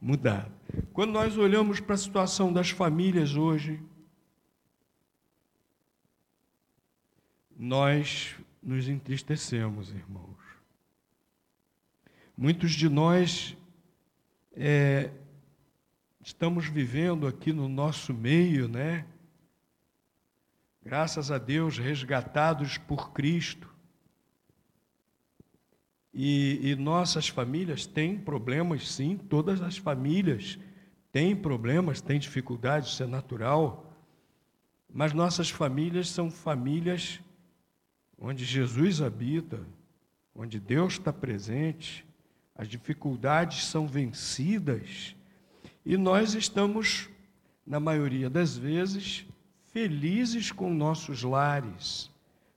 mudada. 0.00 0.52
Quando 0.92 1.10
nós 1.10 1.36
olhamos 1.36 1.80
para 1.80 1.96
a 1.96 1.98
situação 1.98 2.52
das 2.52 2.70
famílias 2.70 3.34
hoje, 3.34 3.82
nós 7.58 8.36
nos 8.62 8.88
entristecemos, 8.88 9.90
irmãos. 9.90 10.38
Muitos 12.36 12.72
de 12.72 12.88
nós 12.88 13.56
é, 14.52 15.10
estamos 16.22 16.66
vivendo 16.66 17.26
aqui 17.26 17.52
no 17.52 17.68
nosso 17.68 18.14
meio, 18.14 18.68
né? 18.68 19.06
Graças 20.84 21.30
a 21.30 21.38
Deus, 21.38 21.78
resgatados 21.78 22.78
por 22.78 23.12
Cristo. 23.12 23.68
E, 26.14 26.70
e, 26.70 26.76
nossas 26.76 27.28
famílias 27.28 27.86
têm 27.86 28.18
problemas, 28.18 28.90
sim, 28.92 29.16
todas 29.16 29.62
as 29.62 29.78
famílias 29.78 30.58
têm 31.10 31.34
problemas, 31.34 32.02
têm 32.02 32.18
dificuldades, 32.18 32.90
isso 32.90 33.02
é 33.02 33.06
natural. 33.06 33.90
Mas 34.92 35.14
nossas 35.14 35.48
famílias 35.48 36.10
são 36.10 36.30
famílias 36.30 37.21
onde 38.24 38.44
Jesus 38.44 39.02
habita, 39.02 39.58
onde 40.32 40.60
Deus 40.60 40.92
está 40.92 41.12
presente, 41.12 42.06
as 42.54 42.68
dificuldades 42.68 43.64
são 43.64 43.84
vencidas 43.84 45.16
e 45.84 45.96
nós 45.96 46.34
estamos, 46.34 47.10
na 47.66 47.80
maioria 47.80 48.30
das 48.30 48.56
vezes, 48.56 49.26
felizes 49.72 50.52
com 50.52 50.72
nossos 50.72 51.24
lares. 51.24 52.08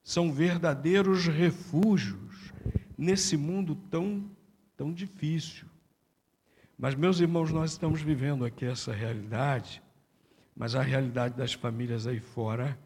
São 0.03 0.31
verdadeiros 0.31 1.25
refúgios 1.25 2.53
nesse 2.95 3.35
mundo 3.35 3.75
tão, 3.89 4.23
tão 4.77 4.93
difícil. 4.93 5.65
Mas, 6.77 6.93
meus 6.93 7.19
irmãos, 7.19 7.51
nós 7.51 7.71
estamos 7.71 8.03
vivendo 8.03 8.45
aqui 8.45 8.65
essa 8.65 8.93
realidade, 8.93 9.81
mas 10.55 10.75
a 10.75 10.83
realidade 10.83 11.35
das 11.35 11.53
famílias 11.53 12.05
aí 12.05 12.19
fora 12.19 12.77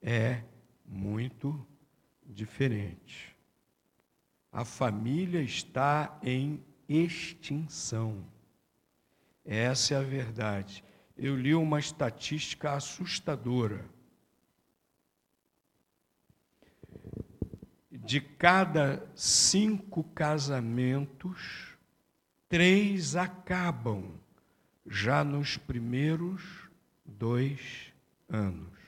é 0.00 0.42
muito 0.86 1.66
diferente. 2.32 3.36
A 4.50 4.64
família 4.64 5.40
está 5.40 6.18
em 6.22 6.62
extinção. 6.88 8.24
Essa 9.44 9.94
é 9.94 9.96
a 9.98 10.02
verdade. 10.02 10.84
Eu 11.16 11.36
li 11.36 11.54
uma 11.54 11.78
estatística 11.78 12.72
assustadora. 12.72 13.84
De 17.90 18.20
cada 18.20 19.08
cinco 19.14 20.02
casamentos, 20.02 21.76
três 22.48 23.14
acabam 23.14 24.18
já 24.86 25.22
nos 25.22 25.56
primeiros 25.56 26.68
dois 27.04 27.92
anos. 28.28 28.81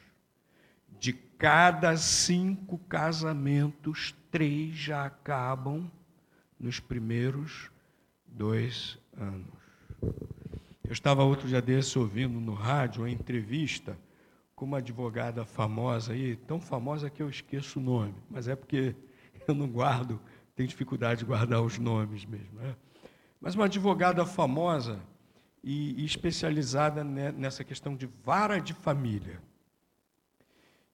De 1.04 1.12
cada 1.12 1.98
cinco 1.98 2.78
casamentos, 2.88 4.14
três 4.30 4.74
já 4.74 5.04
acabam 5.04 5.90
nos 6.58 6.80
primeiros 6.80 7.70
dois 8.26 8.98
anos. 9.14 9.52
Eu 10.00 10.92
estava 10.92 11.22
outro 11.22 11.46
dia 11.46 11.60
desse 11.60 11.98
ouvindo 11.98 12.40
no 12.40 12.54
rádio 12.54 13.02
uma 13.02 13.10
entrevista 13.10 13.98
com 14.56 14.64
uma 14.64 14.78
advogada 14.78 15.44
famosa 15.44 16.14
aí, 16.14 16.36
tão 16.36 16.58
famosa 16.58 17.10
que 17.10 17.22
eu 17.22 17.28
esqueço 17.28 17.78
o 17.78 17.82
nome, 17.82 18.14
mas 18.30 18.48
é 18.48 18.56
porque 18.56 18.96
eu 19.46 19.54
não 19.54 19.68
guardo, 19.68 20.18
tenho 20.56 20.70
dificuldade 20.70 21.20
de 21.20 21.26
guardar 21.26 21.60
os 21.60 21.78
nomes 21.78 22.24
mesmo. 22.24 22.54
Né? 22.54 22.74
Mas 23.38 23.54
uma 23.54 23.66
advogada 23.66 24.24
famosa 24.24 24.98
e, 25.62 26.00
e 26.00 26.04
especializada 26.06 27.04
nessa 27.04 27.62
questão 27.62 27.94
de 27.94 28.08
vara 28.24 28.58
de 28.58 28.72
família. 28.72 29.42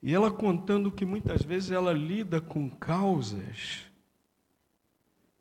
E 0.02 0.14
ela 0.14 0.30
contando 0.30 0.90
que 0.90 1.04
muitas 1.04 1.42
vezes 1.42 1.70
ela 1.70 1.92
lida 1.92 2.40
com 2.40 2.70
causas 2.70 3.86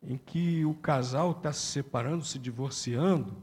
em 0.01 0.18
que 0.18 0.66
o 0.66 0.74
casal 0.74 1.32
está 1.32 1.51
se 1.51 1.66
separando, 1.66 2.25
se 2.25 2.39
divorciando, 2.39 3.38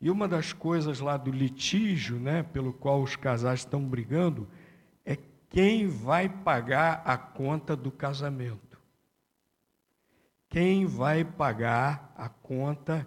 e 0.00 0.10
uma 0.10 0.28
das 0.28 0.52
coisas 0.52 1.00
lá 1.00 1.16
do 1.16 1.30
litígio, 1.30 2.18
né, 2.18 2.42
pelo 2.42 2.72
qual 2.72 3.02
os 3.02 3.16
casais 3.16 3.60
estão 3.60 3.84
brigando, 3.84 4.48
é 5.04 5.16
quem 5.48 5.88
vai 5.88 6.28
pagar 6.28 7.02
a 7.04 7.16
conta 7.16 7.74
do 7.74 7.90
casamento. 7.90 8.78
Quem 10.48 10.86
vai 10.86 11.24
pagar 11.24 12.14
a 12.16 12.28
conta 12.28 13.06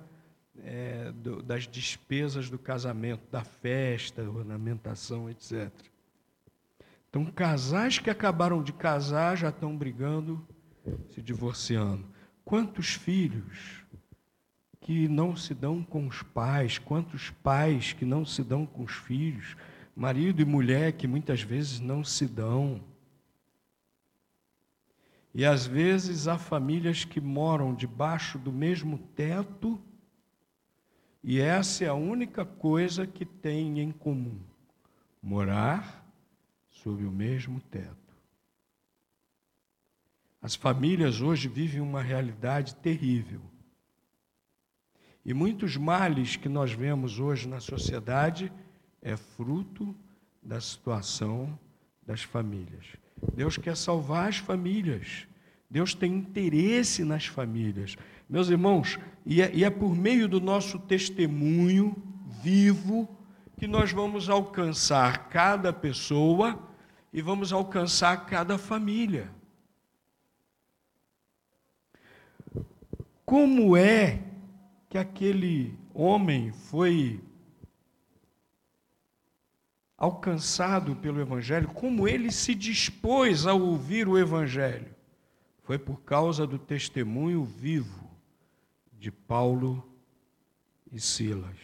é, 0.58 1.12
do, 1.13 1.41
das 1.41 1.67
despesas 1.67 2.50
do 2.50 2.60
casamento, 2.60 3.24
da 3.31 3.43
festa, 3.43 4.22
ornamentação, 4.22 5.29
etc. 5.29 5.72
Então, 7.12 7.25
casais 7.25 8.00
que 8.00 8.10
acabaram 8.10 8.63
de 8.63 8.72
casar 8.72 9.36
já 9.36 9.50
estão 9.50 9.77
brigando, 9.77 10.41
se 11.10 11.22
divorciando. 11.22 12.08
Quantos 12.46 12.94
filhos 12.94 13.84
que 14.80 15.10
não 15.10 15.36
se 15.36 15.53
dão 15.53 15.84
com 15.84 16.08
os 16.08 16.24
pais, 16.24 16.77
quantos 16.77 17.30
pais 17.30 17.91
que 17.91 18.06
não 18.06 18.25
se 18.25 18.41
dão 18.41 18.65
com 18.65 18.84
os 18.84 18.94
filhos, 18.94 19.58
marido 19.94 20.41
e 20.41 20.46
mulher 20.46 20.94
que 20.94 21.06
muitas 21.06 21.41
vezes 21.41 21.82
não 21.82 22.01
se 22.01 22.25
dão. 22.25 22.82
E 25.36 25.44
às 25.44 25.68
vezes 25.68 26.30
há 26.30 26.38
famílias 26.38 27.03
que 27.03 27.20
moram 27.20 27.75
debaixo 27.75 28.39
do 28.39 28.53
mesmo 28.53 28.98
teto 28.98 29.77
e 31.22 31.41
essa 31.41 31.84
é 31.84 31.88
a 31.89 31.94
única 31.94 32.46
coisa 32.46 33.06
que 33.06 33.25
tem 33.25 33.82
em 33.82 33.91
comum: 33.91 34.39
morar 35.22 36.00
sob 36.83 37.05
o 37.05 37.11
mesmo 37.11 37.61
teto. 37.69 37.95
As 40.41 40.55
famílias 40.55 41.21
hoje 41.21 41.47
vivem 41.47 41.79
uma 41.79 42.01
realidade 42.01 42.75
terrível. 42.75 43.41
E 45.23 45.33
muitos 45.33 45.77
males 45.77 46.36
que 46.36 46.49
nós 46.49 46.71
vemos 46.71 47.19
hoje 47.19 47.47
na 47.47 47.60
sociedade 47.60 48.51
é 48.99 49.15
fruto 49.15 49.95
da 50.41 50.60
situação 50.60 51.58
das 52.01 52.23
famílias. 52.23 52.88
Deus 53.36 53.58
quer 53.58 53.77
salvar 53.77 54.29
as 54.29 54.38
famílias. 54.38 55.27
Deus 55.69 55.93
tem 55.93 56.15
interesse 56.15 57.03
nas 57.03 57.27
famílias. 57.27 57.95
Meus 58.27 58.49
irmãos, 58.49 58.97
e 59.23 59.43
é, 59.43 59.53
e 59.53 59.63
é 59.63 59.69
por 59.69 59.95
meio 59.95 60.27
do 60.27 60.41
nosso 60.41 60.79
testemunho 60.79 61.95
vivo 62.41 63.08
que 63.60 63.67
nós 63.67 63.91
vamos 63.91 64.27
alcançar 64.27 65.29
cada 65.29 65.71
pessoa 65.71 66.70
e 67.12 67.21
vamos 67.21 67.52
alcançar 67.52 68.26
cada 68.26 68.58
família. 68.58 69.30
Como 73.26 73.76
é 73.76 74.21
que 74.89 74.97
aquele 74.97 75.78
homem 75.93 76.52
foi 76.52 77.24
alcançado 79.97 80.95
pelo 80.95 81.21
Evangelho? 81.21 81.67
Como 81.69 82.08
ele 82.08 82.32
se 82.32 82.56
dispôs 82.56 83.45
a 83.45 83.54
ouvir 83.54 84.08
o 84.08 84.17
Evangelho? 84.17 84.93
Foi 85.63 85.78
por 85.78 86.02
causa 86.02 86.45
do 86.45 86.58
testemunho 86.58 87.43
vivo 87.43 88.10
de 88.97 89.12
Paulo 89.12 89.88
e 90.91 91.00
Silas. 91.00 91.58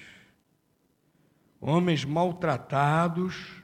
Homens 1.60 2.06
maltratados, 2.06 3.64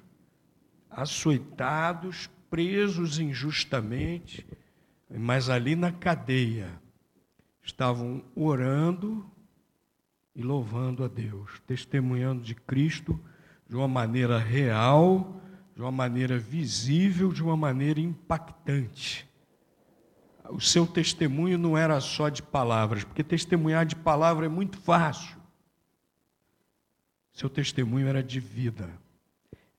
açoitados, 0.96 2.30
presos 2.50 3.20
injustamente, 3.20 4.46
mas 5.10 5.50
ali 5.50 5.76
na 5.76 5.92
cadeia 5.92 6.70
estavam 7.62 8.24
orando 8.36 9.26
e 10.36 10.42
louvando 10.42 11.04
a 11.04 11.08
Deus, 11.08 11.62
testemunhando 11.68 12.42
de 12.42 12.56
Cristo 12.56 13.20
de 13.68 13.76
uma 13.76 13.88
maneira 13.88 14.38
real, 14.38 15.42
de 15.76 15.82
uma 15.82 15.92
maneira 15.92 16.38
visível, 16.38 17.32
de 17.32 17.42
uma 17.42 17.58
maneira 17.58 18.00
impactante 18.00 19.28
o 20.50 20.60
seu 20.60 20.86
testemunho 20.86 21.58
não 21.58 21.78
era 21.78 22.00
só 22.00 22.30
de 22.30 22.44
palavras, 22.44 23.04
porque 23.04 23.24
testemunhar 23.24 23.86
de 23.86 23.96
palavra 23.96 24.46
é 24.46 24.50
muito 24.50 24.78
fácil. 24.78 25.38
Seu 27.32 27.50
testemunho 27.50 28.08
era 28.08 28.22
de 28.22 28.40
vida. 28.40 28.90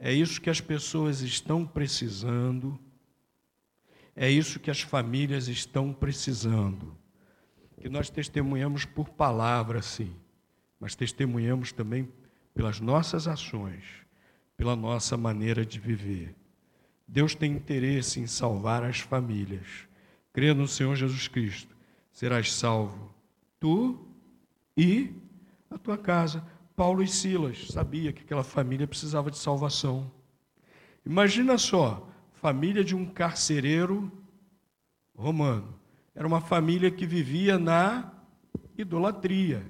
É 0.05 0.13
isso 0.13 0.41
que 0.41 0.51
as 0.51 0.61
pessoas 0.61 1.23
estão 1.23 1.65
precisando, 1.65 2.79
é 4.15 4.31
isso 4.31 4.61
que 4.61 4.71
as 4.71 4.83
famílias 4.83 5.49
estão 5.49 5.95
precisando. 5.95 6.95
Que 7.81 7.89
nós 7.89 8.11
testemunhamos 8.11 8.85
por 8.85 9.09
palavra, 9.09 9.81
sim, 9.81 10.15
mas 10.79 10.95
testemunhamos 10.95 11.73
também 11.73 12.13
pelas 12.53 12.81
nossas 12.81 13.27
ações, 13.27 13.85
pela 14.57 14.77
nossa 14.77 15.17
maneira 15.17 15.65
de 15.65 15.81
viver. 15.81 16.35
Deus 17.09 17.35
tem 17.35 17.53
interesse 17.53 18.21
em 18.21 18.27
salvar 18.27 18.85
as 18.85 19.01
famílias 19.01 19.89
crê 20.35 20.53
no 20.53 20.67
Senhor 20.67 20.97
Jesus 20.97 21.29
Cristo, 21.29 21.75
serás 22.13 22.53
salvo, 22.53 23.15
tu 23.61 24.05
e 24.77 25.15
a 25.71 25.79
tua 25.79 25.97
casa. 25.97 26.45
Paulo 26.77 27.03
e 27.03 27.09
Silas 27.09 27.69
sabia 27.69 28.13
que 28.13 28.23
aquela 28.23 28.43
família 28.43 28.87
precisava 28.87 29.31
de 29.31 29.39
salvação. 29.39 30.11
Imagina 31.07 31.57
só, 31.57 32.09
família 32.33 32.83
de 32.85 32.97
um 32.97 33.07
carcereiro 33.07 34.11
romano. 35.15 35.79
Era 36.15 36.27
uma 36.27 36.41
família 36.41 36.91
que 36.91 37.07
vivia 37.07 37.59
na 37.59 38.13
idolatria. 38.77 39.63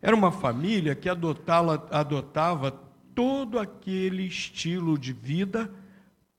Era 0.00 0.14
uma 0.14 0.30
família 0.30 0.94
que 0.94 1.08
adotava, 1.08 1.88
adotava 1.90 2.70
todo 3.14 3.58
aquele 3.58 4.26
estilo 4.26 4.98
de 4.98 5.12
vida 5.12 5.72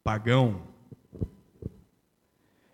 pagão. 0.03 0.63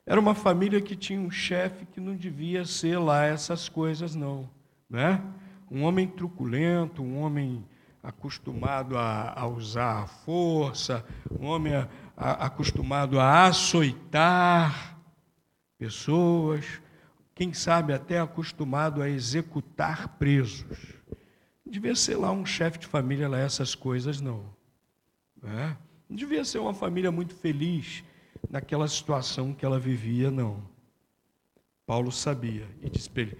Era 0.05 0.19
uma 0.19 0.33
família 0.33 0.81
que 0.81 0.95
tinha 0.95 1.19
um 1.19 1.29
chefe 1.29 1.85
que 1.85 1.99
não 1.99 2.15
devia 2.15 2.65
ser 2.65 2.97
lá 2.97 3.25
essas 3.25 3.69
coisas, 3.69 4.15
não. 4.15 4.49
Né? 4.89 5.21
Um 5.69 5.83
homem 5.83 6.07
truculento, 6.07 7.01
um 7.01 7.19
homem 7.19 7.65
acostumado 8.01 8.97
a, 8.97 9.33
a 9.39 9.47
usar 9.47 10.03
a 10.03 10.07
força, 10.07 11.05
um 11.39 11.45
homem 11.45 11.75
a, 11.75 11.87
a, 12.15 12.45
acostumado 12.45 13.19
a 13.19 13.45
açoitar 13.45 14.97
pessoas, 15.77 16.81
quem 17.35 17.53
sabe 17.53 17.93
até 17.93 18.19
acostumado 18.19 19.01
a 19.01 19.09
executar 19.09 20.17
presos. 20.17 20.95
Não 21.65 21.71
devia 21.71 21.95
ser 21.95 22.17
lá 22.17 22.31
um 22.31 22.45
chefe 22.45 22.79
de 22.79 22.87
família 22.87 23.29
lá 23.29 23.37
essas 23.37 23.75
coisas, 23.75 24.19
não. 24.19 24.43
Né? 25.41 25.77
Não 26.09 26.15
devia 26.15 26.43
ser 26.43 26.59
uma 26.59 26.73
família 26.73 27.11
muito 27.11 27.35
feliz 27.35 28.03
naquela 28.49 28.87
situação 28.87 29.53
que 29.53 29.65
ela 29.65 29.79
vivia, 29.79 30.31
não. 30.31 30.63
Paulo 31.85 32.11
sabia 32.11 32.67
e 32.81 32.89
disse 32.89 33.09
para 33.09 33.23
ele: 33.23 33.37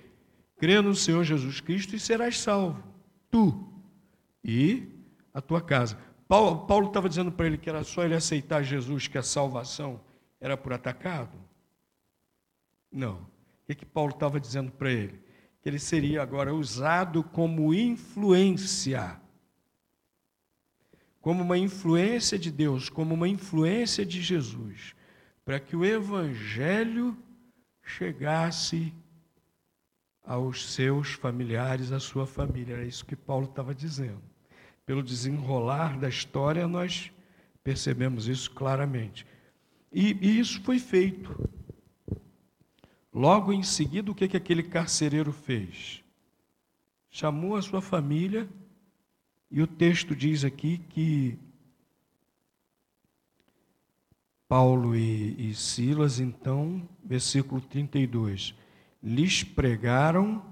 crê 0.60 0.82
no 0.82 0.94
Senhor 0.94 1.24
Jesus 1.24 1.60
Cristo 1.60 1.96
e 1.96 2.00
serás 2.00 2.40
salvo, 2.40 2.84
tu 3.32 3.74
e 4.44 4.88
a 5.34 5.42
tua 5.42 5.62
casa. 5.62 5.98
Paulo 6.28 6.88
estava 6.88 7.10
dizendo 7.10 7.32
para 7.32 7.48
ele 7.48 7.58
que 7.58 7.70
era 7.70 7.84
só 7.84 8.04
ele 8.04 8.14
aceitar 8.14 8.62
Jesus 8.62 9.08
que 9.08 9.18
a 9.18 9.24
salvação 9.24 10.00
era 10.40 10.56
por 10.56 10.74
atacado? 10.74 11.36
Não. 12.92 13.16
O 13.16 13.66
que, 13.66 13.74
que 13.74 13.86
Paulo 13.86 14.12
estava 14.12 14.40
dizendo 14.40 14.72
para 14.72 14.92
ele? 14.92 15.20
Que 15.62 15.70
ele 15.70 15.80
seria 15.80 16.22
agora 16.22 16.54
usado 16.54 17.24
como 17.24 17.74
influência 17.74 19.20
como 21.22 21.44
uma 21.44 21.58
influência 21.58 22.40
de 22.40 22.52
Deus, 22.52 22.90
como 22.90 23.14
uma 23.14 23.28
influência 23.28 24.06
de 24.06 24.22
Jesus, 24.22 24.96
para 25.44 25.60
que 25.60 25.76
o 25.76 25.86
Evangelho 25.86 27.18
chegasse 27.84 28.94
aos 30.30 30.74
seus 30.74 31.14
familiares, 31.14 31.92
à 31.92 32.00
sua 32.00 32.28
família. 32.28 32.76
Era 32.76 32.86
isso 32.86 33.04
que 33.04 33.16
Paulo 33.16 33.46
estava 33.46 33.74
dizendo. 33.74 34.22
Pelo 34.86 35.02
desenrolar 35.02 35.98
da 35.98 36.08
história, 36.08 36.68
nós 36.68 37.12
percebemos 37.64 38.28
isso 38.28 38.52
claramente. 38.52 39.26
E, 39.92 40.16
e 40.22 40.40
isso 40.40 40.62
foi 40.62 40.78
feito. 40.78 41.50
Logo 43.12 43.52
em 43.52 43.64
seguida, 43.64 44.12
o 44.12 44.16
que, 44.16 44.28
que 44.28 44.38
aquele 44.38 44.62
carcereiro 44.62 45.32
fez? 45.32 46.04
Chamou 47.10 47.56
a 47.56 47.62
sua 47.64 47.82
família 47.82 48.48
e 49.50 49.64
o 49.64 49.68
texto 49.68 50.16
diz 50.16 50.46
aqui 50.46 50.78
que 50.78 51.40
Paulo 54.48 54.96
e, 54.96 55.50
e 55.50 55.56
Silas, 55.56 56.20
então, 56.20 56.88
versículo 57.04 57.62
32, 57.62 58.54
lhes 59.02 59.44
pregaram 59.44 60.44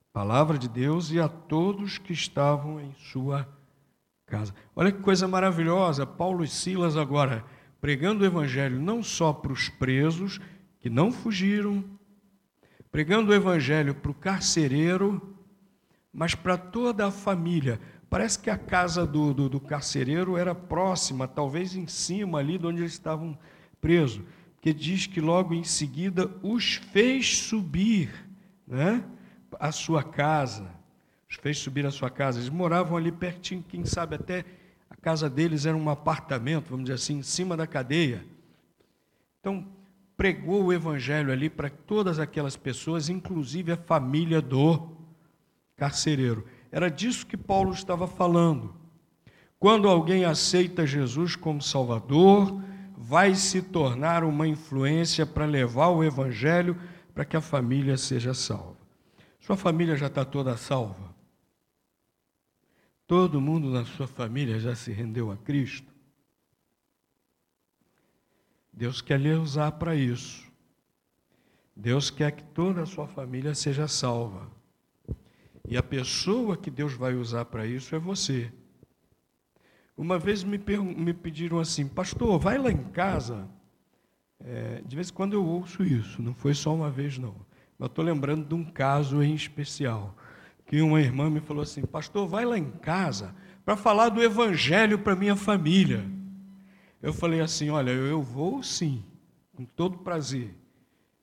a 0.00 0.12
palavra 0.12 0.58
de 0.58 0.68
Deus 0.68 1.10
e 1.10 1.20
a 1.20 1.28
todos 1.28 1.98
que 1.98 2.12
estavam 2.12 2.80
em 2.80 2.92
sua 2.94 3.48
casa. 4.26 4.54
Olha 4.74 4.92
que 4.92 5.00
coisa 5.00 5.26
maravilhosa, 5.26 6.06
Paulo 6.06 6.44
e 6.44 6.48
Silas 6.48 6.96
agora 6.96 7.44
pregando 7.80 8.24
o 8.24 8.26
evangelho 8.26 8.80
não 8.80 9.02
só 9.02 9.32
para 9.32 9.52
os 9.52 9.68
presos 9.68 10.40
que 10.80 10.90
não 10.90 11.12
fugiram, 11.12 11.84
pregando 12.90 13.30
o 13.30 13.34
evangelho 13.34 13.94
para 13.94 14.10
o 14.10 14.14
carcereiro, 14.14 15.36
mas 16.12 16.34
para 16.34 16.56
toda 16.56 17.06
a 17.06 17.10
família, 17.10 17.80
Parece 18.10 18.38
que 18.38 18.48
a 18.48 18.56
casa 18.56 19.06
do, 19.06 19.34
do, 19.34 19.48
do, 19.48 19.60
carcereiro 19.60 20.36
era 20.36 20.54
próxima, 20.54 21.28
talvez 21.28 21.76
em 21.76 21.86
cima 21.86 22.38
ali 22.38 22.56
de 22.56 22.66
onde 22.66 22.80
eles 22.80 22.92
estavam 22.92 23.38
presos, 23.80 24.22
porque 24.68 24.72
diz 24.74 25.06
que 25.06 25.20
logo 25.20 25.54
em 25.54 25.64
seguida 25.64 26.30
os 26.42 26.74
fez 26.74 27.38
subir 27.38 28.10
né, 28.66 29.02
à 29.58 29.72
sua 29.72 30.02
casa. 30.02 30.70
Os 31.28 31.36
fez 31.36 31.56
subir 31.56 31.86
à 31.86 31.90
sua 31.90 32.10
casa. 32.10 32.38
Eles 32.38 32.50
moravam 32.50 32.96
ali 32.96 33.10
pertinho, 33.10 33.64
quem 33.66 33.86
sabe 33.86 34.16
até 34.16 34.44
a 34.90 34.96
casa 34.96 35.30
deles 35.30 35.64
era 35.64 35.76
um 35.76 35.88
apartamento, 35.88 36.68
vamos 36.68 36.84
dizer 36.84 36.96
assim, 36.96 37.18
em 37.18 37.22
cima 37.22 37.56
da 37.56 37.66
cadeia. 37.66 38.22
Então, 39.40 39.66
pregou 40.16 40.64
o 40.64 40.72
evangelho 40.72 41.32
ali 41.32 41.48
para 41.48 41.70
todas 41.70 42.18
aquelas 42.18 42.56
pessoas, 42.56 43.08
inclusive 43.08 43.72
a 43.72 43.76
família 43.76 44.42
do 44.42 44.96
carcereiro. 45.76 46.44
Era 46.70 46.90
disso 46.90 47.26
que 47.26 47.38
Paulo 47.38 47.72
estava 47.72 48.06
falando. 48.06 48.74
Quando 49.58 49.88
alguém 49.88 50.26
aceita 50.26 50.86
Jesus 50.86 51.36
como 51.36 51.62
Salvador, 51.62 52.67
vai 53.08 53.34
se 53.34 53.62
tornar 53.62 54.22
uma 54.22 54.46
influência 54.46 55.24
para 55.24 55.46
levar 55.46 55.88
o 55.88 56.04
Evangelho 56.04 56.78
para 57.14 57.24
que 57.24 57.38
a 57.38 57.40
família 57.40 57.96
seja 57.96 58.34
salva. 58.34 58.76
Sua 59.40 59.56
família 59.56 59.96
já 59.96 60.08
está 60.08 60.26
toda 60.26 60.58
salva? 60.58 61.16
Todo 63.06 63.40
mundo 63.40 63.70
na 63.70 63.86
sua 63.86 64.06
família 64.06 64.60
já 64.60 64.74
se 64.74 64.92
rendeu 64.92 65.30
a 65.30 65.38
Cristo? 65.38 65.90
Deus 68.70 69.00
quer 69.00 69.18
lhe 69.18 69.32
usar 69.32 69.72
para 69.72 69.96
isso. 69.96 70.46
Deus 71.74 72.10
quer 72.10 72.32
que 72.32 72.44
toda 72.44 72.82
a 72.82 72.86
sua 72.86 73.08
família 73.08 73.54
seja 73.54 73.88
salva. 73.88 74.50
E 75.66 75.78
a 75.78 75.82
pessoa 75.82 76.58
que 76.58 76.70
Deus 76.70 76.92
vai 76.92 77.14
usar 77.14 77.46
para 77.46 77.66
isso 77.66 77.96
é 77.96 77.98
você. 77.98 78.52
Uma 79.98 80.16
vez 80.16 80.44
me, 80.44 80.56
me 80.96 81.12
pediram 81.12 81.58
assim, 81.58 81.88
pastor, 81.88 82.38
vai 82.38 82.56
lá 82.56 82.70
em 82.70 82.84
casa. 82.84 83.48
É, 84.38 84.80
de 84.86 84.94
vez 84.94 85.10
em 85.10 85.12
quando 85.12 85.32
eu 85.32 85.44
ouço 85.44 85.82
isso, 85.82 86.22
não 86.22 86.32
foi 86.32 86.54
só 86.54 86.72
uma 86.72 86.88
vez, 86.88 87.18
não. 87.18 87.34
Mas 87.76 87.88
estou 87.88 88.04
lembrando 88.04 88.46
de 88.46 88.54
um 88.54 88.64
caso 88.64 89.20
em 89.24 89.34
especial. 89.34 90.16
Que 90.64 90.80
uma 90.80 91.00
irmã 91.00 91.28
me 91.28 91.40
falou 91.40 91.64
assim, 91.64 91.82
pastor, 91.82 92.28
vai 92.28 92.44
lá 92.44 92.56
em 92.56 92.70
casa 92.70 93.34
para 93.64 93.76
falar 93.76 94.10
do 94.10 94.22
evangelho 94.22 95.00
para 95.00 95.16
minha 95.16 95.34
família. 95.34 96.04
Eu 97.02 97.12
falei 97.12 97.40
assim: 97.40 97.68
olha, 97.68 97.90
eu 97.90 98.22
vou 98.22 98.62
sim, 98.62 99.04
com 99.56 99.64
todo 99.64 99.98
prazer. 99.98 100.54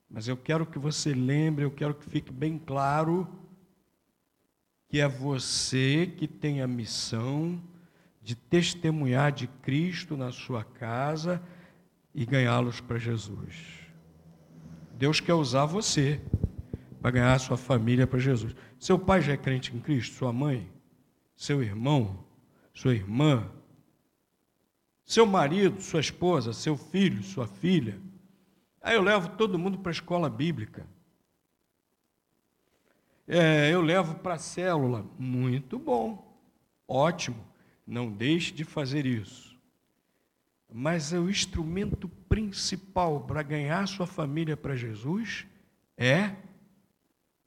Mas 0.10 0.28
eu 0.28 0.36
quero 0.36 0.66
que 0.66 0.78
você 0.78 1.14
lembre, 1.14 1.64
eu 1.64 1.72
quero 1.72 1.94
que 1.94 2.10
fique 2.10 2.32
bem 2.32 2.58
claro 2.58 3.26
que 4.90 5.00
é 5.00 5.08
você 5.08 6.14
que 6.18 6.28
tem 6.28 6.62
a 6.62 6.68
missão 6.68 7.62
de 8.26 8.36
testemunhar 8.36 9.32
de 9.32 9.46
Cristo 9.46 10.18
na 10.18 10.32
sua 10.32 10.64
casa 10.64 11.40
e 12.12 12.26
ganhá-los 12.26 12.82
para 12.82 12.98
Jesus. 12.98 13.56
Deus 14.94 15.20
quer 15.20 15.36
usar 15.36 15.68
você 15.68 16.20
para 17.00 17.12
ganhar 17.12 17.34
a 17.36 17.40
sua 17.40 17.56
família 17.56 18.08
para 18.08 18.18
Jesus. 18.18 18.56
Seu 18.80 18.98
pai 18.98 19.22
já 19.22 19.34
é 19.34 19.38
crente 19.38 19.76
em 19.76 19.80
Cristo, 19.80 20.16
sua 20.16 20.34
mãe, 20.34 20.68
seu 21.36 21.62
irmão, 21.62 22.26
sua 22.74 22.96
irmã, 22.96 23.48
seu 25.06 25.28
marido, 25.28 25.80
sua 25.80 26.00
esposa, 26.00 26.52
seu 26.52 26.76
filho, 26.76 27.22
sua 27.22 27.46
filha. 27.46 28.02
Aí 28.82 28.96
eu 28.96 29.04
levo 29.04 29.38
todo 29.38 29.60
mundo 29.60 29.78
para 29.78 29.92
a 29.92 29.94
escola 29.94 30.32
bíblica. 30.32 30.88
É, 33.28 33.72
eu 33.72 33.82
levo 33.82 34.16
para 34.16 34.34
a 34.34 34.40
célula. 34.40 35.06
Muito 35.20 35.78
bom, 35.78 36.36
ótimo. 36.88 37.54
Não 37.86 38.12
deixe 38.12 38.52
de 38.52 38.64
fazer 38.64 39.06
isso. 39.06 39.56
Mas 40.74 41.12
o 41.12 41.30
instrumento 41.30 42.10
principal 42.28 43.22
para 43.22 43.44
ganhar 43.44 43.88
sua 43.88 44.08
família 44.08 44.58
para 44.58 44.76
Jesus 44.76 45.46
é 45.98 46.36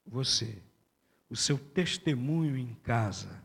você, 0.06 0.62
o 1.28 1.36
seu 1.36 1.58
testemunho 1.58 2.56
em 2.56 2.74
casa. 2.82 3.42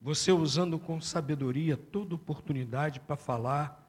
Você 0.00 0.32
usando 0.32 0.78
com 0.78 1.00
sabedoria 1.00 1.76
toda 1.76 2.14
oportunidade 2.14 3.00
para 3.00 3.16
falar 3.16 3.80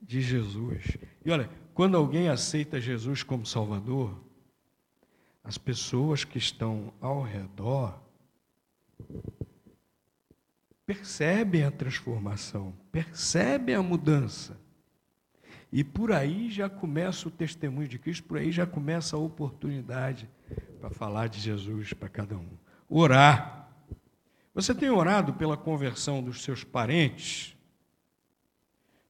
de 0.00 0.20
Jesus. 0.20 0.96
E 1.24 1.30
olha, 1.30 1.50
quando 1.74 1.96
alguém 1.96 2.28
aceita 2.28 2.80
Jesus 2.80 3.22
como 3.22 3.44
Salvador, 3.44 4.18
as 5.42 5.58
pessoas 5.58 6.24
que 6.24 6.38
estão 6.38 6.92
ao 7.00 7.22
redor 7.22 8.00
percebem 10.88 11.64
a 11.64 11.70
transformação, 11.70 12.72
percebem 12.90 13.74
a 13.74 13.82
mudança. 13.82 14.58
E 15.70 15.84
por 15.84 16.10
aí 16.10 16.50
já 16.50 16.66
começa 16.66 17.28
o 17.28 17.30
testemunho 17.30 17.86
de 17.86 17.98
Cristo, 17.98 18.24
por 18.24 18.38
aí 18.38 18.50
já 18.50 18.66
começa 18.66 19.14
a 19.14 19.18
oportunidade 19.18 20.26
para 20.80 20.88
falar 20.88 21.28
de 21.28 21.40
Jesus 21.40 21.92
para 21.92 22.08
cada 22.08 22.38
um. 22.38 22.48
Orar. 22.88 23.68
Você 24.54 24.74
tem 24.74 24.88
orado 24.88 25.34
pela 25.34 25.58
conversão 25.58 26.22
dos 26.22 26.42
seus 26.42 26.64
parentes, 26.64 27.54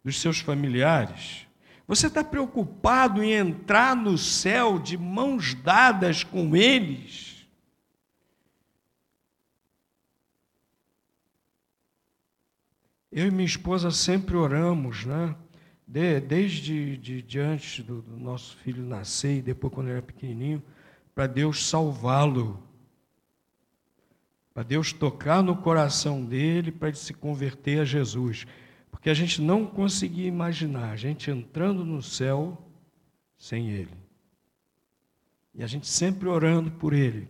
dos 0.02 0.20
seus 0.20 0.40
familiares? 0.40 1.46
Você 1.86 2.08
está 2.08 2.24
preocupado 2.24 3.22
em 3.22 3.34
entrar 3.34 3.94
no 3.94 4.18
céu 4.18 4.80
de 4.80 4.98
mãos 4.98 5.54
dadas 5.54 6.24
com 6.24 6.56
eles? 6.56 7.27
Eu 13.18 13.26
e 13.26 13.30
minha 13.32 13.44
esposa 13.44 13.90
sempre 13.90 14.36
oramos, 14.36 15.04
né? 15.04 15.34
De, 15.84 16.20
desde 16.20 16.96
de, 16.96 17.20
de 17.20 17.40
antes 17.40 17.84
do, 17.84 18.00
do 18.00 18.16
nosso 18.16 18.56
filho 18.58 18.84
nascer 18.84 19.38
e 19.38 19.42
depois 19.42 19.74
quando 19.74 19.88
ele 19.88 19.96
era 19.96 20.02
pequenininho, 20.02 20.62
para 21.16 21.26
Deus 21.26 21.66
salvá-lo, 21.66 22.62
para 24.54 24.62
Deus 24.62 24.92
tocar 24.92 25.42
no 25.42 25.56
coração 25.56 26.24
dele, 26.24 26.70
para 26.70 26.88
ele 26.88 26.96
se 26.96 27.12
converter 27.12 27.80
a 27.80 27.84
Jesus. 27.84 28.46
Porque 28.88 29.10
a 29.10 29.14
gente 29.14 29.42
não 29.42 29.66
conseguia 29.66 30.28
imaginar 30.28 30.92
a 30.92 30.96
gente 30.96 31.28
entrando 31.28 31.84
no 31.84 32.00
céu 32.00 32.70
sem 33.36 33.68
Ele. 33.68 33.96
E 35.52 35.64
a 35.64 35.66
gente 35.66 35.88
sempre 35.88 36.28
orando 36.28 36.70
por 36.70 36.92
Ele, 36.92 37.28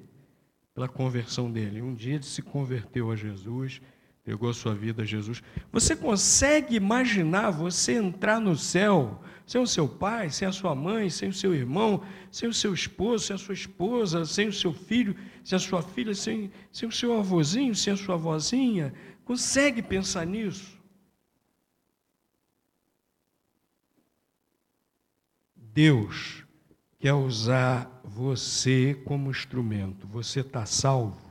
pela 0.75 0.87
conversão 0.87 1.51
dele. 1.51 1.81
Um 1.81 1.95
dia 1.95 2.17
ele 2.17 2.25
se 2.25 2.43
converteu 2.43 3.11
a 3.11 3.17
Jesus, 3.17 3.81
entregou 4.29 4.53
sua 4.53 4.75
vida 4.75 5.03
a 5.03 5.07
Jesus. 5.07 5.43
Você 5.73 5.97
consegue 5.97 6.77
imaginar 6.77 7.51
você 7.51 7.95
entrar 7.95 8.41
no 8.41 8.55
céu 8.57 9.23
sem 9.47 9.61
o 9.61 9.67
seu 9.67 9.89
pai, 9.89 10.29
sem 10.29 10.47
a 10.47 10.53
sua 10.53 10.75
mãe, 10.75 11.09
sem 11.09 11.31
o 11.31 11.33
seu 11.33 11.55
irmão, 11.55 12.03
sem 12.31 12.47
o 12.47 12.53
seu 12.53 12.75
esposo, 12.75 13.25
sem 13.25 13.35
a 13.35 13.39
sua 13.39 13.55
esposa, 13.55 14.27
sem 14.27 14.49
o 14.49 14.53
seu 14.53 14.75
filho, 14.75 15.17
sem 15.43 15.57
a 15.57 15.59
sua 15.59 15.81
filha, 15.81 16.15
sem, 16.15 16.51
sem 16.71 16.87
o 16.87 16.93
seu 16.93 17.19
avôzinho, 17.19 17.75
sem 17.75 17.93
a 17.93 17.97
sua 17.97 18.17
avózinha, 18.17 18.93
Consegue 19.29 19.83
pensar 19.83 20.27
nisso? 20.27 20.81
Deus 25.55 26.47
quer 26.99 27.13
usar 27.13 28.01
você 28.03 28.95
como 29.05 29.31
instrumento. 29.31 30.07
Você 30.07 30.41
está 30.41 30.65
salvo. 30.65 31.28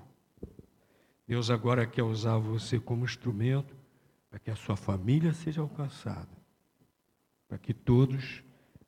Deus 1.28 1.50
agora 1.50 1.86
quer 1.86 2.04
usar 2.04 2.38
você 2.38 2.80
como 2.80 3.04
instrumento 3.04 3.76
para 4.30 4.40
que 4.40 4.50
a 4.50 4.56
sua 4.56 4.78
família 4.78 5.34
seja 5.34 5.62
alcançada, 5.62 6.30
para 7.48 7.58
que 7.58 7.74
todos 7.74 8.44